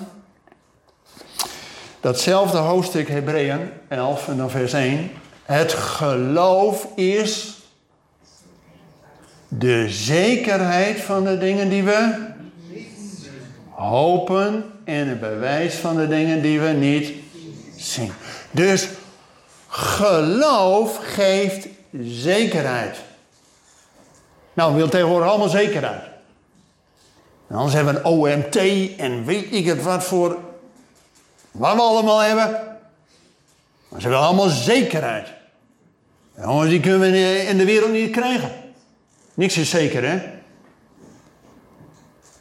datzelfde 1.99 2.57
hoofdstuk 2.57 3.07
Hebreeën 3.07 3.71
11 3.87 4.27
en 4.27 4.37
dan 4.37 4.49
vers 4.49 4.73
1. 4.73 5.11
Het 5.43 5.73
geloof 5.73 6.87
is 6.95 7.57
de 9.47 9.89
zekerheid 9.89 11.01
van 11.01 11.23
de 11.23 11.37
dingen 11.37 11.69
die 11.69 11.83
we 11.83 12.29
hopen 13.81 14.71
en 14.83 15.07
het 15.07 15.19
bewijs 15.19 15.75
van 15.75 15.95
de 15.95 16.07
dingen 16.07 16.41
die 16.41 16.59
we 16.59 16.69
niet 16.69 17.13
zien. 17.77 18.11
Dus 18.51 18.87
geloof 19.67 20.99
geeft 21.01 21.67
zekerheid. 22.01 22.97
Nou, 24.53 24.69
we 24.69 24.75
willen 24.75 24.91
tegenwoordig 24.91 25.29
allemaal 25.29 25.49
zekerheid. 25.49 26.03
Anders 27.49 27.73
hebben 27.73 27.93
we 27.93 27.99
een 27.99 28.05
OMT 28.05 28.55
en 28.97 29.25
weet 29.25 29.53
ik 29.53 29.65
het 29.65 29.83
wat 29.83 30.03
voor. 30.03 30.39
Wat 31.51 31.75
we 31.75 31.81
allemaal 31.81 32.19
hebben. 32.19 32.77
Maar 33.87 34.01
ze 34.01 34.07
willen 34.07 34.23
allemaal 34.23 34.49
zekerheid. 34.49 35.27
Jongens, 36.37 36.69
die 36.69 36.79
kunnen 36.79 36.99
we 36.99 37.45
in 37.47 37.57
de 37.57 37.65
wereld 37.65 37.91
niet 37.91 38.11
krijgen. 38.11 38.51
Niks 39.33 39.57
is 39.57 39.69
zeker, 39.69 40.03
hè? 40.03 40.40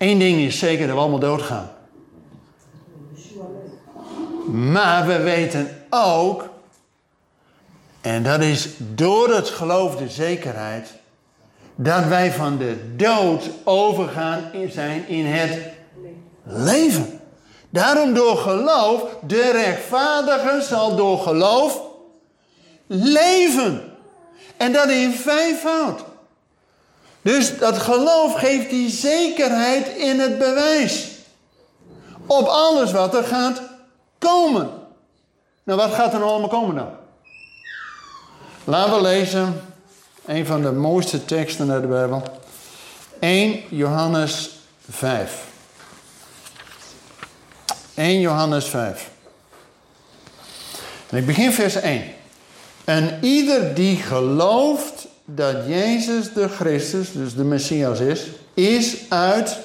Eén 0.01 0.19
ding 0.19 0.41
is 0.41 0.59
zeker 0.59 0.87
dat 0.87 0.95
we 0.95 1.01
allemaal 1.01 1.19
doodgaan. 1.19 1.71
Maar 4.53 5.07
we 5.07 5.19
weten 5.19 5.85
ook, 5.91 6.49
en 8.01 8.23
dat 8.23 8.41
is 8.41 8.69
door 8.79 9.35
het 9.35 9.49
geloof 9.49 9.97
de 9.97 10.09
zekerheid, 10.09 10.89
dat 11.75 12.05
wij 12.05 12.33
van 12.33 12.59
de 12.59 12.95
dood 12.97 13.51
overgaan 13.65 14.53
in 14.53 14.71
zijn 14.71 15.09
in 15.09 15.27
het 15.27 15.59
leven. 16.43 17.21
Daarom 17.71 18.15
door 18.15 18.37
geloof, 18.37 19.03
de 19.27 19.51
rechtvaardige 19.51 20.63
zal 20.63 20.97
door 20.97 21.19
geloof 21.19 21.81
leven. 22.87 23.93
En 24.57 24.73
dat 24.73 24.89
in 24.89 25.13
vijfvoud. 25.13 26.10
Dus 27.23 27.59
dat 27.59 27.79
geloof 27.79 28.35
geeft 28.35 28.71
die 28.71 28.91
zekerheid 28.91 29.89
in 29.89 30.21
het 30.21 30.39
bewijs. 30.39 31.09
Op 32.27 32.47
alles 32.47 32.93
wat 32.93 33.15
er 33.15 33.25
gaat 33.25 33.63
komen. 34.19 34.71
Nou, 35.63 35.79
wat 35.79 35.93
gaat 35.93 36.15
er 36.15 36.23
allemaal 36.23 36.49
komen 36.49 36.75
dan? 36.75 36.89
Laten 38.65 38.95
we 38.95 39.01
lezen 39.01 39.61
een 40.25 40.47
van 40.47 40.63
de 40.63 40.73
mooiste 40.73 41.25
teksten 41.25 41.71
uit 41.71 41.83
de 41.83 41.89
Bijbel. 41.89 42.23
1 43.21 43.63
Johannes 43.69 44.51
5. 44.91 45.45
1 47.95 48.21
Johannes 48.21 48.65
5. 48.65 49.11
En 51.09 51.19
ik 51.19 51.27
begin 51.27 51.53
vers 51.53 51.75
1. 51.75 52.05
En 52.85 53.19
ieder 53.21 53.75
die 53.75 53.97
gelooft 53.97 55.00
dat 55.35 55.67
Jezus 55.67 56.33
de 56.33 56.49
Christus, 56.49 57.13
dus 57.13 57.35
de 57.35 57.45
Messias 57.45 58.01
is, 58.01 58.27
is 58.55 59.11
uit. 59.11 59.59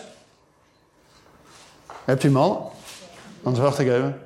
Hebt 2.03 2.23
u 2.23 2.27
hem 2.27 2.37
al? 2.37 2.71
Anders 3.43 3.63
wacht 3.63 3.79
ik 3.79 3.87
even. 3.87 4.21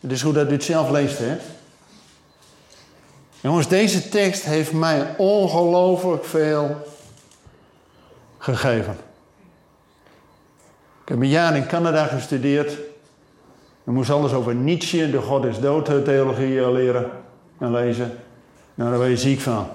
Het 0.00 0.12
is 0.12 0.22
goed 0.22 0.34
dat 0.34 0.48
u 0.48 0.52
het 0.52 0.64
zelf 0.64 0.90
leest, 0.90 1.18
hè? 1.18 1.36
Jongens, 3.40 3.68
deze 3.68 4.08
tekst 4.08 4.44
heeft 4.44 4.72
mij 4.72 5.14
ongelooflijk 5.16 6.24
veel 6.24 6.86
gegeven. 8.38 8.96
Ik 11.02 11.08
heb 11.08 11.20
een 11.20 11.28
jaar 11.28 11.56
in 11.56 11.66
Canada 11.66 12.06
gestudeerd. 12.06 12.72
Ik 13.84 13.92
moest 13.92 14.10
alles 14.10 14.32
over 14.32 14.54
Nietzsche, 14.54 15.10
de 15.10 15.20
God 15.20 15.44
is 15.44 15.60
dood 15.60 16.04
theologie 16.04 16.70
leren 16.70 17.10
en 17.58 17.70
lezen. 17.70 18.18
Nou, 18.74 18.90
daar 18.90 18.98
ben 18.98 19.08
je 19.08 19.16
ziek 19.16 19.40
van. 19.40 19.68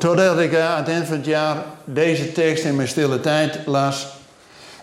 Totdat 0.00 0.38
ik 0.38 0.56
aan 0.56 0.76
het 0.76 0.88
eind 0.88 1.06
van 1.06 1.16
het 1.16 1.26
jaar 1.26 1.64
deze 1.84 2.32
tekst 2.32 2.64
in 2.64 2.76
mijn 2.76 2.88
stille 2.88 3.20
tijd 3.20 3.58
las. 3.66 4.06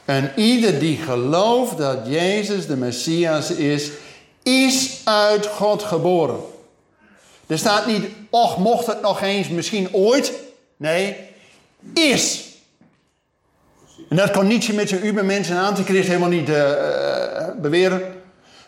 En 0.06 0.32
ieder 0.36 0.80
die 0.80 0.98
gelooft 0.98 1.78
dat 1.78 1.98
Jezus 2.06 2.68
de 2.68 2.76
Messias 2.76 3.52
is, 3.52 3.90
is 4.44 5.02
uit 5.04 5.46
God 5.46 5.84
geboren. 5.84 6.40
Er 7.48 7.58
staat 7.58 7.86
niet, 7.86 8.06
och, 8.30 8.58
mocht 8.58 8.86
het 8.86 9.02
nog 9.02 9.22
eens, 9.22 9.48
misschien 9.48 9.94
ooit. 9.94 10.34
Nee, 10.78 11.16
is. 11.94 12.46
En 14.10 14.16
dat 14.16 14.32
kon 14.32 14.48
Nietzsche 14.48 14.74
met 14.74 14.90
zijn 14.90 15.06
Ubermens 15.06 15.50
en 15.50 15.58
Antichrist 15.58 16.08
helemaal 16.08 16.30
niet 16.30 16.50
uh, 16.50 16.72
beweren. 17.62 18.02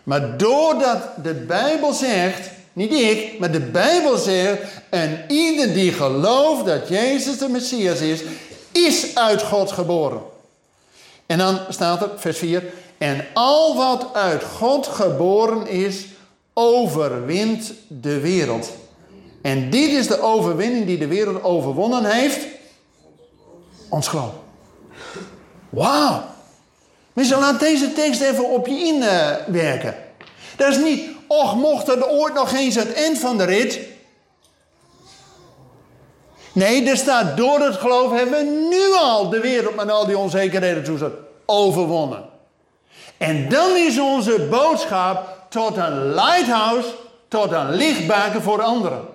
Maar 0.03 0.37
doordat 0.37 0.97
de 1.23 1.33
Bijbel 1.33 1.93
zegt, 1.93 2.49
niet 2.73 2.93
ik, 2.93 3.39
maar 3.39 3.51
de 3.51 3.59
Bijbel 3.59 4.17
zegt, 4.17 4.61
en 4.89 5.23
ieder 5.27 5.73
die 5.73 5.93
gelooft 5.93 6.65
dat 6.65 6.87
Jezus 6.87 7.37
de 7.37 7.49
Messias 7.49 7.99
is, 7.99 8.21
is 8.71 9.15
uit 9.15 9.41
God 9.41 9.71
geboren. 9.71 10.21
En 11.25 11.37
dan 11.37 11.59
staat 11.69 12.01
er, 12.01 12.09
vers 12.15 12.37
4, 12.37 12.63
en 12.97 13.25
al 13.33 13.75
wat 13.75 14.13
uit 14.13 14.43
God 14.43 14.87
geboren 14.87 15.67
is, 15.67 16.05
overwint 16.53 17.73
de 17.87 18.19
wereld. 18.19 18.71
En 19.41 19.69
dit 19.69 19.91
is 19.91 20.07
de 20.07 20.21
overwinning 20.21 20.85
die 20.85 20.97
de 20.97 21.07
wereld 21.07 21.43
overwonnen 21.43 22.05
heeft. 22.05 22.45
Ons 23.89 24.07
geloof. 24.07 24.31
Wauw. 25.69 26.23
Mensen, 27.13 27.39
laat 27.39 27.59
deze 27.59 27.93
tekst 27.93 28.21
even 28.21 28.49
op 28.49 28.67
je 28.67 28.83
inwerken. 28.83 29.95
dat 30.57 30.67
is 30.67 30.77
niet, 30.77 31.09
och, 31.29 31.55
mocht 31.55 31.87
er 31.87 32.07
ooit 32.07 32.33
nog 32.33 32.53
eens 32.53 32.75
het 32.75 32.93
eind 32.93 33.17
van 33.17 33.37
de 33.37 33.43
rit. 33.43 33.79
Nee, 36.51 36.89
er 36.89 36.97
staat 36.97 37.37
door 37.37 37.59
het 37.59 37.75
geloof 37.75 38.11
hebben 38.11 38.39
we 38.39 38.67
nu 38.69 38.93
al 38.93 39.29
de 39.29 39.39
wereld 39.39 39.75
met 39.75 39.91
al 39.91 40.05
die 40.05 40.17
onzekerheden 40.17 40.83
toestand 40.83 41.13
overwonnen. 41.45 42.23
En 43.17 43.49
dan 43.49 43.75
is 43.75 43.99
onze 43.99 44.47
boodschap 44.49 45.37
tot 45.49 45.77
een 45.77 46.13
lighthouse, 46.13 46.87
tot 47.27 47.51
een 47.51 47.69
lichtbaken 47.69 48.41
voor 48.41 48.61
anderen. 48.61 49.07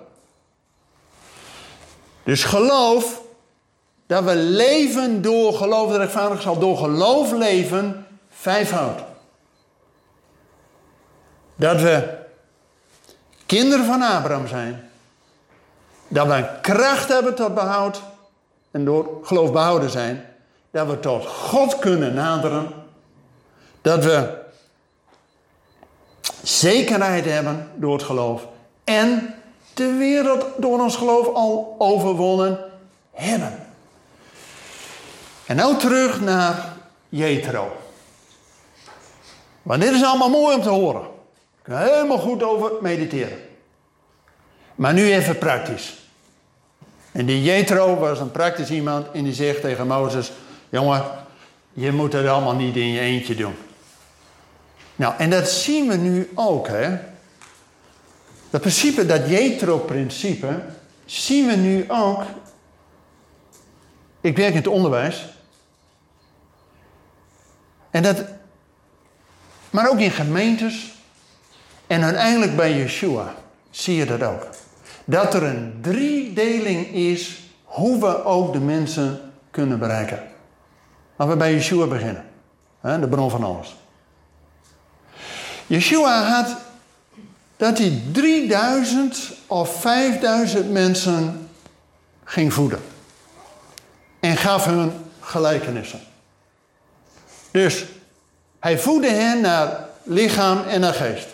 Dus 2.24 2.44
geloof, 2.44 3.20
dat 4.06 4.24
we 4.24 4.34
leven 4.34 5.22
door 5.22 5.54
geloof, 5.54 5.90
de 5.90 5.98
rechtvaardig 5.98 6.42
zal 6.42 6.58
door 6.58 6.76
geloof 6.76 7.32
leven, 7.32 8.06
vijfhoud. 8.30 9.13
Dat 11.56 11.80
we 11.80 12.18
kinderen 13.46 13.84
van 13.84 14.02
Abraham 14.02 14.46
zijn. 14.46 14.90
Dat 16.08 16.26
we 16.26 16.44
kracht 16.60 17.08
hebben 17.08 17.34
tot 17.34 17.54
behoud 17.54 18.02
en 18.70 18.84
door 18.84 19.18
geloof 19.22 19.52
behouden 19.52 19.90
zijn. 19.90 20.24
Dat 20.70 20.86
we 20.86 21.00
tot 21.00 21.26
God 21.26 21.78
kunnen 21.78 22.14
naderen. 22.14 22.68
Dat 23.82 24.04
we 24.04 24.42
zekerheid 26.42 27.24
hebben 27.24 27.70
door 27.74 27.92
het 27.92 28.02
geloof. 28.02 28.46
En 28.84 29.34
de 29.74 29.92
wereld 29.92 30.46
door 30.56 30.80
ons 30.80 30.96
geloof 30.96 31.34
al 31.34 31.74
overwonnen 31.78 32.58
hebben. 33.12 33.66
En 35.46 35.56
nou 35.56 35.76
terug 35.78 36.20
naar 36.20 36.72
Jethro. 37.08 37.76
Want 39.62 39.80
dit 39.80 39.92
is 39.92 40.04
allemaal 40.04 40.30
mooi 40.30 40.56
om 40.56 40.62
te 40.62 40.68
horen. 40.68 41.13
Helemaal 41.64 42.18
goed 42.18 42.42
over 42.42 42.72
mediteren. 42.80 43.38
Maar 44.74 44.92
nu 44.92 45.12
even 45.12 45.38
praktisch. 45.38 45.94
En 47.12 47.26
die 47.26 47.42
Jethro 47.42 47.96
was 47.96 48.20
een 48.20 48.30
praktisch 48.30 48.70
iemand 48.70 49.06
en 49.10 49.24
die 49.24 49.32
zegt 49.32 49.60
tegen 49.60 49.86
Mozes: 49.86 50.32
Jongen, 50.68 51.04
je 51.72 51.92
moet 51.92 52.12
het 52.12 52.26
allemaal 52.26 52.54
niet 52.54 52.76
in 52.76 52.92
je 52.92 53.00
eentje 53.00 53.34
doen. 53.34 53.54
Nou, 54.96 55.14
en 55.18 55.30
dat 55.30 55.48
zien 55.48 55.88
we 55.88 55.96
nu 55.96 56.30
ook, 56.34 56.68
hè. 56.68 56.98
Dat 58.50 58.60
principe, 58.60 59.06
dat 59.06 59.28
Jethro-principe, 59.28 60.62
zien 61.04 61.46
we 61.46 61.56
nu 61.56 61.84
ook. 61.88 62.22
Ik 64.20 64.36
werk 64.36 64.50
in 64.50 64.56
het 64.56 64.66
onderwijs. 64.66 65.28
En 67.90 68.02
dat, 68.02 68.24
maar 69.70 69.90
ook 69.90 69.98
in 69.98 70.10
gemeentes. 70.10 70.93
En 71.86 72.02
uiteindelijk 72.02 72.56
bij 72.56 72.76
Yeshua 72.76 73.34
zie 73.70 73.96
je 73.96 74.06
dat 74.06 74.22
ook. 74.22 74.46
Dat 75.04 75.34
er 75.34 75.42
een 75.42 75.78
driedeling 75.80 76.94
is 76.94 77.42
hoe 77.64 78.00
we 78.00 78.24
ook 78.24 78.52
de 78.52 78.60
mensen 78.60 79.32
kunnen 79.50 79.78
bereiken. 79.78 80.22
Laten 81.16 81.34
we 81.34 81.38
bij 81.38 81.54
Yeshua 81.54 81.86
beginnen. 81.86 82.24
De 82.80 83.08
bron 83.08 83.30
van 83.30 83.44
alles. 83.44 83.76
Yeshua 85.66 86.22
had 86.22 86.56
dat 87.56 87.78
hij 87.78 88.02
3000 88.12 89.32
of 89.46 89.80
5000 89.80 90.70
mensen 90.70 91.48
ging 92.24 92.52
voeden. 92.52 92.80
En 94.20 94.36
gaf 94.36 94.64
hun 94.64 94.92
gelijkenissen. 95.20 96.00
Dus 97.50 97.84
hij 98.58 98.78
voedde 98.78 99.10
hen 99.10 99.40
naar 99.40 99.88
lichaam 100.02 100.62
en 100.62 100.80
naar 100.80 100.94
geest. 100.94 101.33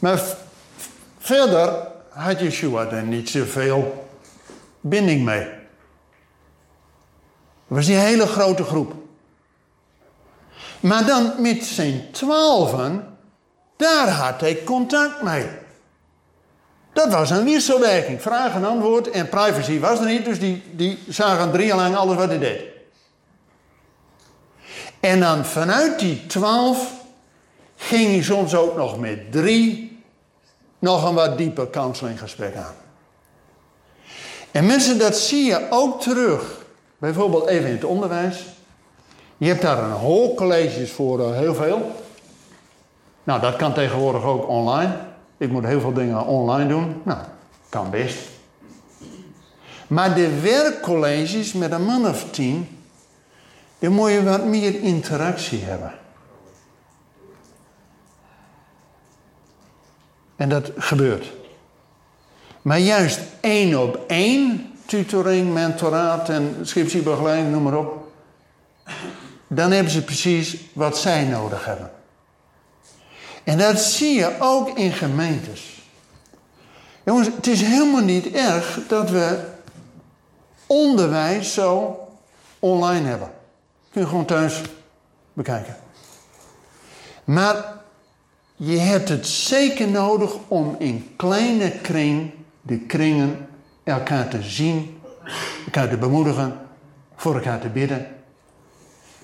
Maar 0.00 0.22
verder 1.18 1.88
had 2.08 2.40
Yeshua 2.40 2.86
er 2.86 3.02
niet 3.02 3.30
zoveel 3.30 4.08
binding 4.80 5.24
mee. 5.24 5.40
Het 5.40 7.78
was 7.78 7.86
die 7.86 7.96
hele 7.96 8.26
grote 8.26 8.64
groep. 8.64 8.94
Maar 10.80 11.06
dan 11.06 11.32
met 11.38 11.64
zijn 11.64 12.12
twaalfen, 12.12 13.18
daar 13.76 14.08
had 14.08 14.40
hij 14.40 14.62
contact 14.64 15.22
mee. 15.22 15.46
Dat 16.92 17.12
was 17.12 17.30
een 17.30 17.44
wisselwerking. 17.44 18.22
Vraag 18.22 18.54
en 18.54 18.64
antwoord 18.64 19.10
en 19.10 19.28
privacy 19.28 19.78
was 19.78 19.98
er 19.98 20.06
niet, 20.06 20.24
dus 20.24 20.38
die, 20.38 20.62
die 20.72 20.98
zagen 21.08 21.52
drie 21.52 21.66
jaar 21.66 21.76
lang 21.76 21.96
alles 21.96 22.16
wat 22.16 22.28
hij 22.28 22.38
deed. 22.38 22.60
En 25.00 25.20
dan 25.20 25.44
vanuit 25.44 25.98
die 25.98 26.26
twaalf 26.26 26.92
ging 27.76 28.10
hij 28.10 28.22
soms 28.22 28.54
ook 28.54 28.76
nog 28.76 28.98
met 28.98 29.32
drie 29.32 29.89
nog 30.80 31.08
een 31.08 31.14
wat 31.14 31.38
dieper 31.38 31.70
counselinggesprek 31.70 32.56
aan. 32.56 32.74
En 34.50 34.66
mensen, 34.66 34.98
dat 34.98 35.16
zie 35.16 35.44
je 35.44 35.66
ook 35.70 36.00
terug. 36.00 36.64
Bijvoorbeeld 36.98 37.46
even 37.46 37.68
in 37.68 37.74
het 37.74 37.84
onderwijs. 37.84 38.44
Je 39.36 39.46
hebt 39.46 39.62
daar 39.62 39.82
een 39.82 39.90
hoop 39.90 40.36
colleges 40.36 40.90
voor, 40.90 41.20
uh, 41.20 41.36
heel 41.36 41.54
veel. 41.54 41.92
Nou, 43.24 43.40
dat 43.40 43.56
kan 43.56 43.74
tegenwoordig 43.74 44.22
ook 44.22 44.48
online. 44.48 44.96
Ik 45.36 45.50
moet 45.50 45.64
heel 45.64 45.80
veel 45.80 45.92
dingen 45.92 46.26
online 46.26 46.68
doen. 46.68 47.02
Nou, 47.02 47.18
kan 47.68 47.90
best. 47.90 48.18
Maar 49.86 50.14
de 50.14 50.40
werkcolleges 50.40 51.52
met 51.52 51.72
een 51.72 51.84
man 51.84 52.06
of 52.06 52.24
tien, 52.30 52.78
daar 53.78 53.90
moet 53.90 54.10
je 54.10 54.22
wat 54.22 54.44
meer 54.44 54.80
interactie 54.80 55.62
hebben. 55.62 55.92
En 60.40 60.48
dat 60.48 60.70
gebeurt. 60.76 61.32
Maar 62.62 62.78
juist 62.78 63.20
één 63.40 63.80
op 63.82 64.04
één, 64.06 64.72
tutoring, 64.86 65.52
mentoraat 65.52 66.28
en 66.28 66.56
scriptiebegeleiding, 66.62 67.50
noem 67.50 67.62
maar 67.62 67.78
op 67.78 68.00
dan 69.52 69.70
hebben 69.70 69.92
ze 69.92 70.04
precies 70.04 70.56
wat 70.72 70.98
zij 70.98 71.24
nodig 71.24 71.64
hebben. 71.64 71.90
En 73.44 73.58
dat 73.58 73.80
zie 73.80 74.18
je 74.18 74.36
ook 74.38 74.78
in 74.78 74.92
gemeentes. 74.92 75.82
Jongens, 77.04 77.28
het 77.36 77.46
is 77.46 77.60
helemaal 77.60 78.02
niet 78.02 78.30
erg 78.30 78.78
dat 78.88 79.10
we 79.10 79.44
onderwijs 80.66 81.52
zo 81.54 81.98
online 82.58 83.08
hebben. 83.08 83.30
Kun 83.90 84.00
je 84.00 84.06
gewoon 84.06 84.24
thuis 84.24 84.60
bekijken. 85.32 85.76
Maar 87.24 87.79
je 88.62 88.78
hebt 88.78 89.08
het 89.08 89.26
zeker 89.26 89.88
nodig 89.88 90.34
om 90.48 90.76
in 90.78 91.10
kleine 91.16 91.70
kring, 91.70 92.30
de 92.62 92.78
kringen, 92.78 93.48
elkaar 93.84 94.28
te 94.28 94.42
zien, 94.42 95.00
elkaar 95.64 95.88
te 95.88 95.96
bemoedigen, 95.96 96.58
voor 97.16 97.34
elkaar 97.34 97.60
te 97.60 97.68
bidden 97.68 98.06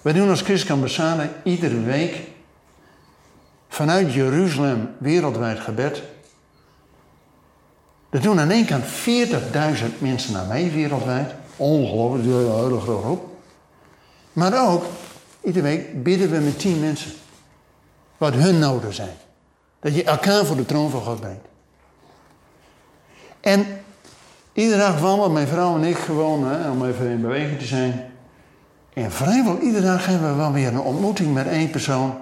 wij 0.07 0.15
doen 0.15 0.29
als 0.29 0.71
Ambassade 0.71 1.29
iedere 1.43 1.81
week 1.81 2.21
vanuit 3.69 4.13
Jeruzalem 4.13 4.89
wereldwijd 4.99 5.61
gebed. 5.61 6.03
Er 8.11 8.21
doen 8.21 8.41
aan 8.41 8.51
één 8.51 8.67
kant 8.67 8.85
40.000 8.85 9.99
mensen 9.99 10.33
naar 10.33 10.47
mij 10.47 10.73
wereldwijd. 10.73 11.35
Ongelooflijk, 11.57 12.25
een 12.25 12.31
hele 12.31 12.81
grote 12.81 13.03
groep. 13.03 13.29
Maar 14.33 14.69
ook, 14.69 14.85
iedere 15.41 15.65
week 15.65 16.03
bidden 16.03 16.31
we 16.31 16.39
met 16.39 16.59
tien 16.59 16.81
mensen. 16.81 17.13
Wat 18.17 18.35
hun 18.35 18.59
noden 18.59 18.95
zijn. 18.95 19.17
Dat 19.81 19.95
je 19.95 20.05
elkaar 20.05 20.45
voor 20.45 20.57
de 20.57 20.67
troon 20.67 20.91
van 20.91 21.03
God 21.03 21.21
brengt. 21.21 21.47
En 23.41 23.67
Iedere 24.57 24.79
dag 24.79 25.01
wandelen 25.01 25.33
mijn 25.33 25.47
vrouw 25.47 25.77
en 25.77 25.85
ik 25.85 25.97
gewoon 25.97 26.47
hè, 26.47 26.71
om 26.71 26.87
even 26.87 27.09
in 27.09 27.21
beweging 27.21 27.59
te 27.59 27.65
zijn. 27.65 28.11
En 28.95 29.13
vrijwel 29.13 29.59
iedere 29.59 29.87
dag 29.87 30.07
hebben 30.07 30.31
we 30.31 30.37
wel 30.37 30.53
weer 30.53 30.69
een 30.69 30.81
ontmoeting 30.81 31.35
met 31.35 31.47
één 31.47 31.71
persoon. 31.71 32.19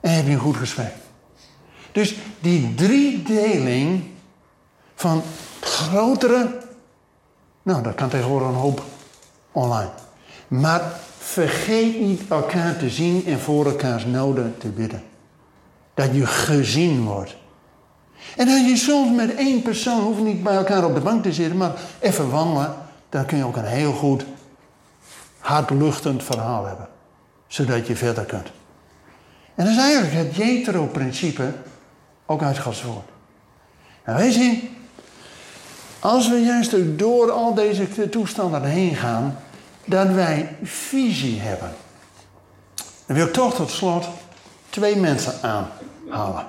En 0.00 0.14
heb 0.14 0.26
je 0.26 0.32
een 0.32 0.38
goed 0.38 0.56
gesprek. 0.56 0.92
Dus 1.92 2.16
die 2.40 2.74
driedeling 2.74 4.04
van 4.94 5.22
grotere. 5.60 6.58
Nou, 7.62 7.82
dat 7.82 7.94
kan 7.94 8.08
tegenwoordig 8.08 8.48
een 8.48 8.54
hoop 8.54 8.82
online. 9.52 9.90
Maar 10.48 10.82
vergeet 11.18 12.00
niet 12.00 12.22
elkaar 12.28 12.76
te 12.76 12.90
zien 12.90 13.26
en 13.26 13.40
voor 13.40 13.66
elkaars 13.66 14.04
noden 14.04 14.54
te 14.58 14.68
bidden. 14.68 15.02
Dat 15.96 16.14
je 16.14 16.26
gezien 16.26 17.04
wordt. 17.04 17.36
En 18.36 18.46
dat 18.46 18.66
je 18.68 18.76
soms 18.76 19.16
met 19.16 19.34
één 19.34 19.62
persoon, 19.62 20.00
hoeft 20.00 20.20
niet 20.20 20.42
bij 20.42 20.54
elkaar 20.54 20.84
op 20.84 20.94
de 20.94 21.00
bank 21.00 21.22
te 21.22 21.32
zitten, 21.32 21.56
maar 21.56 21.72
even 21.98 22.30
wandelen, 22.30 22.74
dan 23.08 23.24
kun 23.24 23.38
je 23.38 23.44
ook 23.44 23.56
een 23.56 23.64
heel 23.64 23.92
goed, 23.92 24.24
hartluchtend 25.38 26.22
verhaal 26.22 26.64
hebben. 26.64 26.88
Zodat 27.46 27.86
je 27.86 27.96
verder 27.96 28.24
kunt. 28.24 28.50
En 29.54 29.64
dat 29.64 29.74
is 29.74 29.80
eigenlijk 29.80 30.14
het 30.14 30.36
Jethro-principe, 30.36 31.52
ook 32.26 32.42
uit 32.42 32.58
Gods 32.58 32.82
woord. 32.82 33.08
En 34.02 34.16
weet 34.16 34.34
je, 34.34 34.68
als 35.98 36.28
we 36.28 36.36
juist 36.36 36.98
door 36.98 37.30
al 37.30 37.54
deze 37.54 38.08
toestanden 38.08 38.62
heen 38.62 38.94
gaan, 38.94 39.38
dat 39.84 40.08
wij 40.08 40.56
visie 40.62 41.40
hebben. 41.40 41.74
Dan 43.06 43.16
wil 43.16 43.26
ik 43.26 43.32
toch 43.32 43.54
tot 43.54 43.70
slot 43.70 44.08
twee 44.76 44.96
mensen 44.96 45.34
aanhalen. 45.42 46.46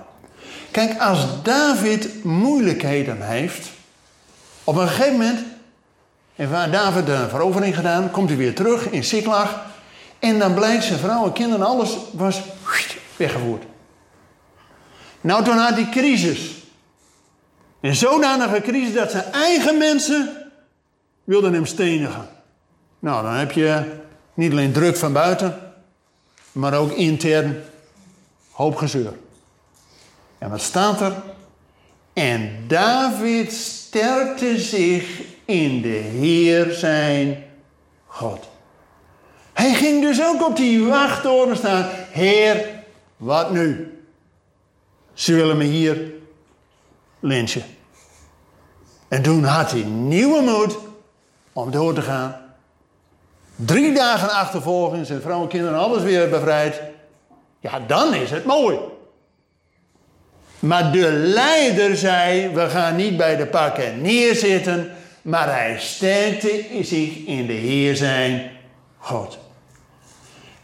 Kijk, 0.71 0.99
als 0.99 1.25
David 1.43 2.23
moeilijkheden 2.23 3.21
heeft, 3.21 3.69
op 4.63 4.75
een 4.75 4.87
gegeven 4.87 5.11
moment 5.11 5.39
heeft 6.35 6.51
David 6.51 7.05
de 7.05 7.25
verovering 7.29 7.75
gedaan, 7.75 8.11
komt 8.11 8.29
hij 8.29 8.37
weer 8.37 8.55
terug 8.55 8.89
in 8.89 9.03
Siklag 9.03 9.65
en 10.19 10.39
dan 10.39 10.53
blijkt 10.53 10.83
zijn 10.83 10.99
vrouw 10.99 11.25
en 11.25 11.33
kinderen, 11.33 11.65
alles 11.65 11.97
was 12.11 12.41
weggevoerd. 13.15 13.63
Nou, 15.21 15.43
toen 15.43 15.57
had 15.57 15.73
hij 15.73 15.89
crisis. 15.89 16.51
Een 17.81 17.95
zodanige 17.95 18.61
crisis 18.61 18.93
dat 18.93 19.11
zijn 19.11 19.31
eigen 19.31 19.77
mensen 19.77 20.51
wilden 21.23 21.53
hem 21.53 21.65
stenigen. 21.65 22.27
Nou, 22.99 23.23
dan 23.23 23.33
heb 23.33 23.51
je 23.51 23.81
niet 24.33 24.51
alleen 24.51 24.71
druk 24.71 24.97
van 24.97 25.13
buiten, 25.13 25.59
maar 26.51 26.73
ook 26.73 26.91
intern 26.91 27.63
hoop 28.57 28.75
gezeur. 28.75 29.13
En 30.37 30.49
wat 30.49 30.61
staat 30.61 31.01
er? 31.01 31.13
En 32.13 32.63
David 32.67 33.53
sterkte 33.53 34.59
zich 34.59 35.21
in 35.45 35.81
de 35.81 35.87
Heer 35.87 36.71
zijn 36.71 37.43
God. 38.05 38.49
Hij 39.53 39.73
ging 39.73 40.01
dus 40.01 40.23
ook 40.23 40.47
op 40.47 40.55
die 40.55 40.85
wachttoren 40.85 41.57
staan. 41.57 41.85
Heer, 42.11 42.69
wat 43.17 43.51
nu? 43.51 43.97
Ze 45.13 45.33
willen 45.33 45.57
me 45.57 45.63
hier 45.63 46.11
lynchen. 47.19 47.63
En 49.07 49.21
toen 49.21 49.43
had 49.43 49.71
hij 49.71 49.83
nieuwe 49.83 50.41
moed 50.41 50.77
om 51.53 51.71
door 51.71 51.93
te 51.93 52.01
gaan. 52.01 52.35
Drie 53.55 53.93
dagen 53.93 54.29
achtervolging, 54.29 55.05
zijn 55.05 55.21
vrouw 55.21 55.41
en 55.41 55.47
kinderen 55.47 55.79
alles 55.79 56.03
weer 56.03 56.29
bevrijd. 56.29 56.81
Ja, 57.59 57.79
dan 57.79 58.13
is 58.13 58.31
het 58.31 58.45
mooi. 58.45 58.77
Maar 60.59 60.91
de 60.91 61.11
leider 61.11 61.97
zei: 61.97 62.49
We 62.53 62.69
gaan 62.69 62.95
niet 62.95 63.17
bij 63.17 63.35
de 63.35 63.47
pakken 63.47 64.01
neerzitten, 64.01 64.91
maar 65.21 65.51
hij 65.51 65.79
sterkte 65.79 66.63
zich 66.81 67.25
in 67.25 67.45
de 67.45 67.53
Heer 67.53 67.95
zijn 67.95 68.51
God. 68.97 69.37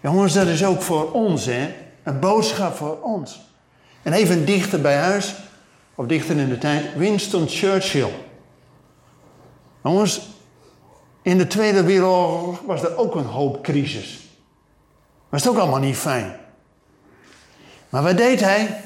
Jongens, 0.02 0.34
dat 0.34 0.48
is 0.48 0.66
ook 0.66 0.82
voor 0.82 1.12
ons, 1.12 1.46
hè? 1.46 1.74
Een 2.04 2.20
boodschap 2.20 2.76
voor 2.76 3.02
ons. 3.02 3.42
En 4.02 4.14
even 4.14 4.46
dichter 4.46 4.82
bij 4.82 4.96
huis, 4.98 5.36
of 5.96 6.06
dichter 6.06 6.38
in 6.38 6.50
de 6.50 6.58
tijd, 6.58 6.96
Winston 6.96 7.48
Churchill. 7.48 8.12
Jongens, 9.84 10.22
in 11.22 11.38
de 11.38 11.48
Tweede 11.48 11.84
Wereldoorlog 11.84 12.62
was 12.66 12.84
er 12.84 12.98
ook 12.98 13.16
een 13.16 13.26
hoop 13.26 13.64
crisis. 13.64 14.20
Was 15.30 15.44
het 15.44 15.52
ook 15.54 15.60
allemaal 15.60 15.80
niet 15.80 15.98
fijn. 15.98 16.36
Maar 17.94 18.04
wat 18.04 18.18
deed 18.18 18.40
hij? 18.40 18.82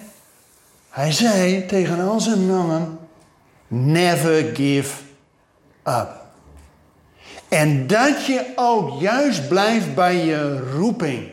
Hij 0.90 1.12
zei 1.12 1.66
tegen 1.66 2.08
al 2.08 2.20
zijn 2.20 2.48
mannen: 2.48 3.00
Never 3.68 4.56
give 4.56 4.96
up. 5.84 6.08
En 7.48 7.88
dat 7.88 8.26
je 8.26 8.46
ook 8.56 9.02
juist 9.02 9.48
blijft 9.48 9.96
bij 9.96 10.26
je 10.26 10.72
roeping. 10.72 11.30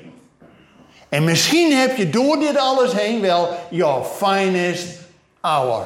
En 1.09 1.25
misschien 1.25 1.73
heb 1.73 1.97
je 1.97 2.11
door 2.11 2.39
dit 2.39 2.57
alles 2.57 2.93
heen 2.93 3.21
wel 3.21 3.49
your 3.71 4.05
finest 4.05 4.99
hour. 5.41 5.85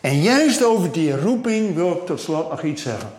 En 0.00 0.20
juist 0.20 0.64
over 0.64 0.92
die 0.92 1.20
roeping 1.20 1.74
wil 1.74 1.92
ik 1.92 2.06
tot 2.06 2.20
slot 2.20 2.50
nog 2.50 2.62
iets 2.62 2.82
zeggen. 2.82 3.10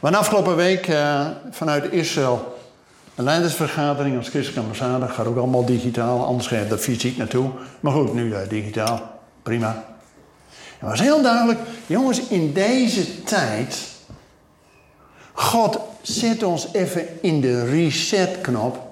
Want 0.00 0.16
afgelopen 0.16 0.56
week 0.56 0.88
uh, 0.88 1.26
vanuit 1.50 1.92
Israël 1.92 2.58
een 3.14 3.24
leidersvergadering 3.24 4.16
als 4.16 4.28
christelijke 4.28 4.60
ambassade. 4.60 5.08
Gaat 5.08 5.26
ook 5.26 5.36
allemaal 5.36 5.64
digitaal, 5.64 6.24
anders 6.24 6.46
ga 6.46 6.56
je 6.56 6.64
er 6.64 6.78
fysiek 6.78 7.16
naartoe. 7.16 7.50
Maar 7.80 7.92
goed, 7.92 8.14
nu 8.14 8.26
uh, 8.26 8.38
digitaal. 8.48 9.20
Prima. 9.42 9.84
Het 10.78 10.88
was 10.88 11.00
heel 11.00 11.22
duidelijk, 11.22 11.58
jongens, 11.86 12.20
in 12.28 12.52
deze 12.52 13.22
tijd. 13.22 13.78
God 15.32 15.78
zet 16.02 16.42
ons 16.42 16.68
even 16.72 17.22
in 17.22 17.40
de 17.40 17.64
reset-knop. 17.64 18.88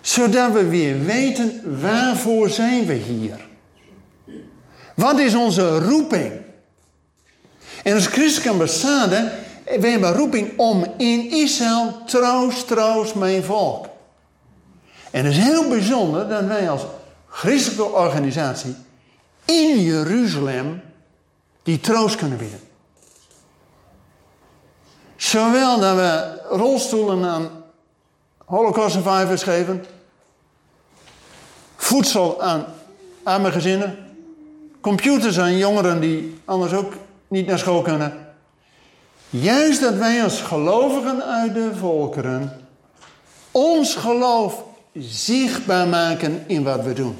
Zodat 0.00 0.52
we 0.52 0.64
weer 0.64 1.04
weten 1.04 1.80
waarvoor 1.80 2.50
zijn 2.50 2.86
we 2.86 2.94
hier. 2.94 3.48
Wat 4.94 5.18
is 5.18 5.34
onze 5.34 5.78
roeping? 5.78 6.32
En 7.82 7.94
als 7.94 8.06
christelijke 8.06 8.50
ambassade 8.50 9.32
we 9.78 9.88
hebben 9.88 10.12
roeping 10.12 10.58
om 10.58 10.86
in 10.96 11.30
Israël 11.30 12.02
troost, 12.06 12.66
troost 12.66 13.14
mijn 13.14 13.44
volk. 13.44 13.86
En 15.10 15.24
het 15.24 15.34
is 15.34 15.42
heel 15.42 15.68
bijzonder 15.68 16.28
dat 16.28 16.44
wij 16.44 16.70
als 16.70 16.82
christelijke 17.28 17.84
organisatie 17.84 18.74
in 19.44 19.82
Jeruzalem 19.82 20.82
die 21.62 21.80
troost 21.80 22.16
kunnen 22.16 22.38
bieden. 22.38 22.60
Zowel 25.16 25.80
dat 25.80 25.94
we 25.94 26.40
rolstoelen 26.50 27.24
aan 27.24 27.50
Holocaust 28.44 28.94
survivors 28.94 29.42
geven, 29.42 29.84
voedsel 31.76 32.42
aan 32.42 32.64
arme 33.22 33.50
gezinnen, 33.52 33.98
computers 34.80 35.38
aan 35.38 35.56
jongeren 35.56 36.00
die 36.00 36.40
anders 36.44 36.72
ook 36.72 36.92
niet 37.28 37.46
naar 37.46 37.58
school 37.58 37.82
kunnen. 37.82 38.29
Juist 39.30 39.80
dat 39.80 39.94
wij 39.94 40.22
als 40.22 40.40
gelovigen 40.40 41.24
uit 41.24 41.54
de 41.54 41.70
volkeren 41.78 42.52
ons 43.50 43.94
geloof 43.94 44.64
zichtbaar 44.92 45.88
maken 45.88 46.44
in 46.46 46.62
wat 46.62 46.84
we 46.84 46.92
doen. 46.92 47.16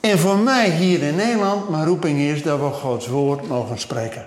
En 0.00 0.18
voor 0.18 0.38
mij 0.38 0.70
hier 0.70 1.02
in 1.02 1.16
Nederland, 1.16 1.68
mijn 1.68 1.86
roeping 1.86 2.18
is 2.18 2.42
dat 2.42 2.58
we 2.58 2.64
Gods 2.64 3.06
woord 3.06 3.48
mogen 3.48 3.78
spreken. 3.78 4.26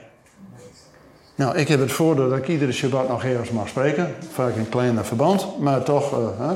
Nou, 1.35 1.57
ik 1.57 1.67
heb 1.67 1.79
het 1.79 1.91
voordeel 1.91 2.29
dat 2.29 2.37
ik 2.37 2.47
iedere 2.47 2.71
Shabbat 2.71 3.07
nog 3.07 3.23
ergens 3.23 3.49
mag 3.49 3.67
spreken. 3.67 4.15
Vaak 4.33 4.55
in 4.55 4.69
kleiner 4.69 5.05
verband, 5.05 5.59
maar 5.59 5.83
toch. 5.83 6.19
Uh, 6.19 6.27
hè. 6.37 6.55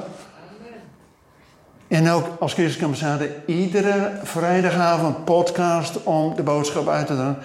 En 1.87 2.09
ook 2.09 2.25
als 2.39 2.53
christelijke 2.53 2.85
ambassade 2.85 3.35
iedere 3.45 4.19
vrijdagavond 4.23 5.25
podcast 5.25 6.03
om 6.03 6.35
de 6.35 6.43
boodschap 6.43 6.87
uit 6.87 7.07
te 7.07 7.13
dragen 7.13 7.37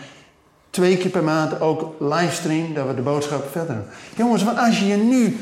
twee 0.70 0.96
keer 0.96 1.10
per 1.10 1.24
maand 1.24 1.60
ook 1.60 1.94
livestream, 2.00 2.74
dat 2.74 2.86
we 2.86 2.94
de 2.94 3.02
boodschap 3.02 3.50
verder 3.50 3.74
doen. 3.74 3.84
Jongens, 4.16 4.44
want 4.44 4.58
als 4.58 4.78
je 4.78 4.86
je 4.86 4.96
nu 4.96 5.38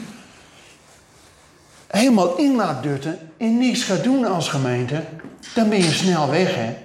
helemaal 1.86 2.36
in 2.36 2.54
laat 2.56 2.82
dutten 2.82 3.18
en 3.36 3.58
niks 3.58 3.82
gaat 3.82 4.04
doen 4.04 4.24
als 4.24 4.48
gemeente, 4.48 5.02
dan 5.54 5.68
ben 5.68 5.78
je 5.78 5.92
snel 5.92 6.30
weg, 6.30 6.54
hè. 6.54 6.76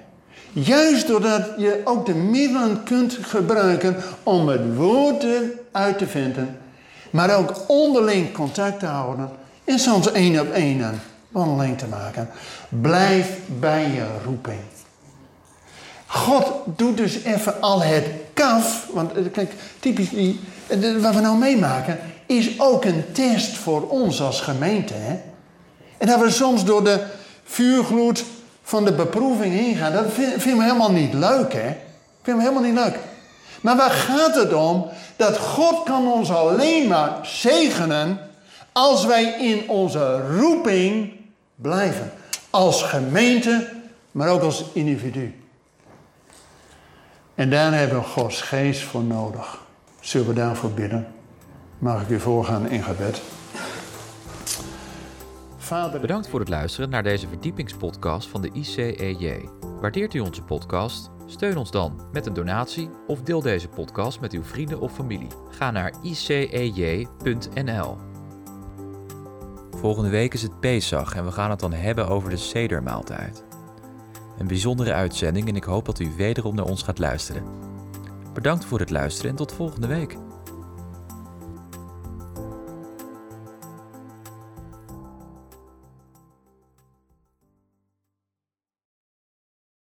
Juist 0.53 1.07
doordat 1.07 1.49
je 1.57 1.81
ook 1.83 2.05
de 2.05 2.13
middelen 2.13 2.83
kunt 2.83 3.17
gebruiken 3.21 3.95
om 4.23 4.47
het 4.47 4.75
woord 4.75 5.25
uit 5.71 5.97
te 5.97 6.07
vinden, 6.07 6.57
maar 7.09 7.37
ook 7.37 7.53
onderling 7.67 8.33
contact 8.33 8.79
te 8.79 8.85
houden 8.85 9.29
en 9.63 9.79
soms 9.79 10.11
één 10.11 10.39
op 10.39 10.51
één 10.51 10.79
een 10.79 10.99
wandeling 11.29 11.77
te 11.77 11.87
maken. 11.87 12.29
Blijf 12.69 13.37
bij 13.59 13.91
je 13.91 14.05
roeping. 14.25 14.59
God 16.11 16.51
doet 16.65 16.97
dus 16.97 17.23
even 17.23 17.61
al 17.61 17.81
het 17.81 18.05
kaf, 18.33 18.87
want 18.93 19.13
eh, 19.13 19.23
kijk, 19.31 19.53
typisch 19.79 20.09
die, 20.09 20.39
wat 20.99 21.15
we 21.15 21.21
nou 21.21 21.37
meemaken, 21.37 21.99
is 22.25 22.59
ook 22.59 22.85
een 22.85 23.03
test 23.11 23.57
voor 23.57 23.87
ons 23.87 24.21
als 24.21 24.41
gemeente. 24.41 24.93
Hè? 24.93 25.19
En 25.97 26.07
dat 26.07 26.19
we 26.19 26.31
soms 26.31 26.65
door 26.65 26.83
de 26.83 27.03
vuurgloed 27.43 28.23
van 28.63 28.85
de 28.85 28.93
beproeving 28.93 29.53
heen 29.53 29.75
gaan, 29.75 29.93
dat 29.93 30.05
vinden 30.13 30.57
we 30.57 30.63
helemaal 30.63 30.91
niet 30.91 31.13
leuk, 31.13 31.53
hè? 31.53 31.75
Vinden 32.21 32.43
we 32.43 32.49
helemaal 32.49 32.71
niet 32.71 32.83
leuk. 32.83 32.99
Maar 33.61 33.75
waar 33.75 33.91
gaat 33.91 34.35
het 34.35 34.53
om? 34.53 34.87
Dat 35.15 35.37
God 35.37 35.83
kan 35.83 36.07
ons 36.07 36.31
alleen 36.31 36.87
maar 36.87 37.19
zegenen 37.21 38.19
als 38.71 39.05
wij 39.05 39.23
in 39.23 39.69
onze 39.69 40.21
roeping 40.37 41.11
blijven. 41.55 42.11
Als 42.49 42.83
gemeente, 42.83 43.67
maar 44.11 44.29
ook 44.29 44.41
als 44.41 44.63
individu. 44.73 45.40
En 47.41 47.49
daar 47.49 47.73
hebben 47.73 47.97
we 47.97 48.03
Gods 48.03 48.41
geest 48.41 48.81
voor 48.81 49.03
nodig. 49.03 49.59
Zullen 49.99 50.27
we 50.27 50.33
daarvoor 50.33 50.71
bidden? 50.71 51.07
Mag 51.79 52.01
ik 52.01 52.09
u 52.09 52.19
voorgaan 52.19 52.67
in 52.69 52.83
gebed? 52.83 53.21
Vader... 55.57 55.99
Bedankt 55.99 56.29
voor 56.29 56.39
het 56.39 56.49
luisteren 56.49 56.89
naar 56.89 57.03
deze 57.03 57.27
verdiepingspodcast 57.27 58.29
van 58.29 58.41
de 58.41 58.49
ICEJ. 58.53 59.49
Waardeert 59.79 60.13
u 60.13 60.19
onze 60.19 60.41
podcast? 60.41 61.09
Steun 61.25 61.57
ons 61.57 61.71
dan 61.71 62.01
met 62.11 62.25
een 62.25 62.33
donatie 62.33 62.89
of 63.07 63.21
deel 63.21 63.41
deze 63.41 63.67
podcast 63.67 64.19
met 64.19 64.33
uw 64.33 64.43
vrienden 64.43 64.79
of 64.79 64.93
familie. 64.93 65.29
Ga 65.49 65.71
naar 65.71 65.93
icej.nl. 66.01 67.97
Volgende 69.71 70.09
week 70.09 70.33
is 70.33 70.41
het 70.41 70.59
Pesach 70.59 71.15
en 71.15 71.25
we 71.25 71.31
gaan 71.31 71.49
het 71.49 71.59
dan 71.59 71.73
hebben 71.73 72.07
over 72.07 72.29
de 72.29 72.37
Sedermaaltijd. 72.37 73.50
Een 74.41 74.47
bijzondere 74.47 74.93
uitzending 74.93 75.47
en 75.47 75.55
ik 75.55 75.63
hoop 75.63 75.85
dat 75.85 75.99
u 75.99 76.11
wederom 76.17 76.55
naar 76.55 76.65
ons 76.65 76.83
gaat 76.83 76.99
luisteren. 76.99 77.43
Bedankt 78.33 78.65
voor 78.65 78.79
het 78.79 78.89
luisteren 78.89 79.31
en 79.31 79.37
tot 79.37 79.51
volgende 79.51 79.87
week. 79.87 80.17